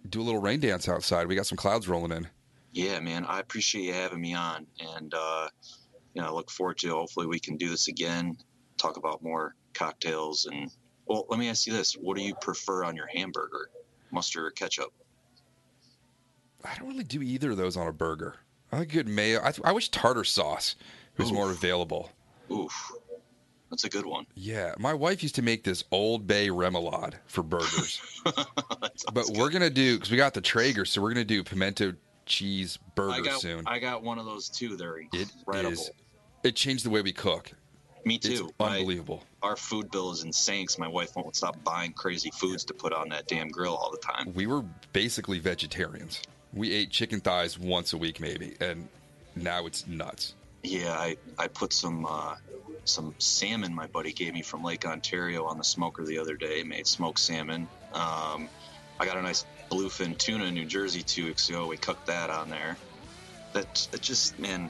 [0.08, 1.28] do a little rain dance outside.
[1.28, 2.28] We got some clouds rolling in.
[2.72, 3.26] Yeah, man.
[3.26, 4.68] I appreciate you having me on.
[4.96, 5.48] And, uh,
[6.14, 8.38] you know, I look forward to hopefully we can do this again,
[8.78, 10.46] talk about more cocktails.
[10.46, 10.72] And,
[11.10, 13.70] well, let me ask you this what do you prefer on your hamburger?
[14.12, 14.94] Mustard or ketchup?
[16.64, 18.36] I don't really do either of those on a burger.
[18.72, 19.42] I like good mayo.
[19.42, 20.76] I, I wish tartar sauce
[21.18, 21.36] was Oof.
[21.36, 22.12] more available.
[22.52, 22.92] Oof.
[23.70, 24.26] That's a good one.
[24.36, 28.02] Yeah, my wife used to make this Old Bay remoulade for burgers.
[29.14, 31.94] But sounds we're gonna do because we got the Traeger, so we're gonna do pimento
[32.26, 33.64] cheese burger I got, soon.
[33.66, 34.76] I got one of those too.
[34.76, 35.72] They're incredible.
[35.72, 35.92] is.
[36.44, 37.54] It changed the way we cook.
[38.06, 38.50] Me It's too.
[38.60, 39.24] My- unbelievable.
[39.42, 43.10] our food bill is insane my wife won't stop buying crazy foods to put on
[43.10, 44.34] that damn grill all the time.
[44.34, 44.64] We were
[44.94, 46.22] basically vegetarians.
[46.54, 48.88] We ate chicken thighs once a week, maybe, and
[49.36, 50.34] now it's nuts.
[50.64, 52.36] Yeah, I, I put some uh,
[52.86, 56.64] some salmon my buddy gave me from Lake Ontario on the smoker the other day.
[56.64, 57.68] Made smoked salmon.
[57.94, 58.50] Um,
[59.00, 61.68] I got a nice bluefin tuna in New Jersey two weeks ago.
[61.68, 62.76] We cooked that on there.
[63.54, 64.70] That that just man,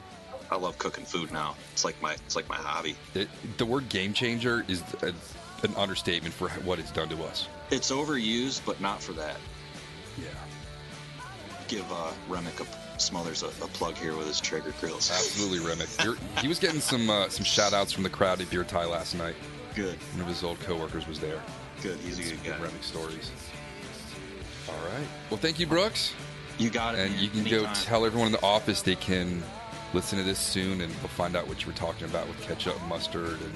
[0.50, 1.56] I love cooking food now.
[1.72, 2.96] It's like my it's like my hobby.
[3.14, 5.12] It, the word game changer is a,
[5.62, 7.46] an understatement for what it's done to us.
[7.70, 9.36] It's overused, but not for that.
[10.18, 10.24] Yeah.
[11.68, 12.66] Give uh, Remick a
[13.00, 15.10] Smothers a, a plug here with his Traeger grills.
[15.10, 15.88] Absolutely, Remick.
[16.04, 18.84] You're, he was getting some uh, some shout outs from the crowd at Beer Tie
[18.84, 19.34] last night.
[19.74, 21.40] Good, One of his old coworkers was there.
[21.82, 21.96] good.
[22.00, 22.58] He's a good Good guy.
[22.58, 23.30] Remick stories.
[24.68, 25.06] All right.
[25.30, 26.12] Well, thank you, Brooks.
[26.58, 27.00] You got it.
[27.00, 27.22] And man.
[27.22, 29.42] you can go tell everyone in the office they can
[29.92, 32.80] listen to this soon and we'll find out what you were talking about with ketchup,
[32.88, 33.52] mustard, and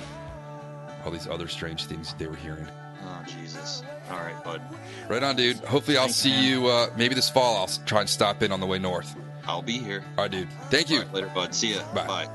[1.04, 2.66] all these other strange things they were hearing.
[3.06, 3.82] Oh Jesus!
[4.10, 4.62] All right, bud.
[5.08, 5.58] Right on, dude.
[5.58, 6.44] Hopefully, I'll Thanks, see man.
[6.44, 7.56] you uh, maybe this fall.
[7.56, 9.14] I'll try and stop in on the way north.
[9.46, 10.02] I'll be here.
[10.16, 10.50] All right, dude.
[10.70, 10.98] Thank you.
[10.98, 11.54] All right, later, bud.
[11.54, 11.82] See ya.
[11.94, 12.06] Bye.
[12.06, 12.28] Bye.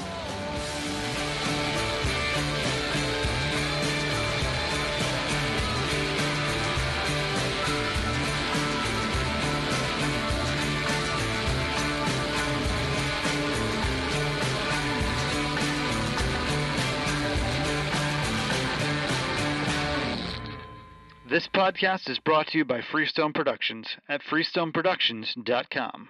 [21.34, 26.10] This podcast is brought to you by Freestone Productions at freestoneproductions.com.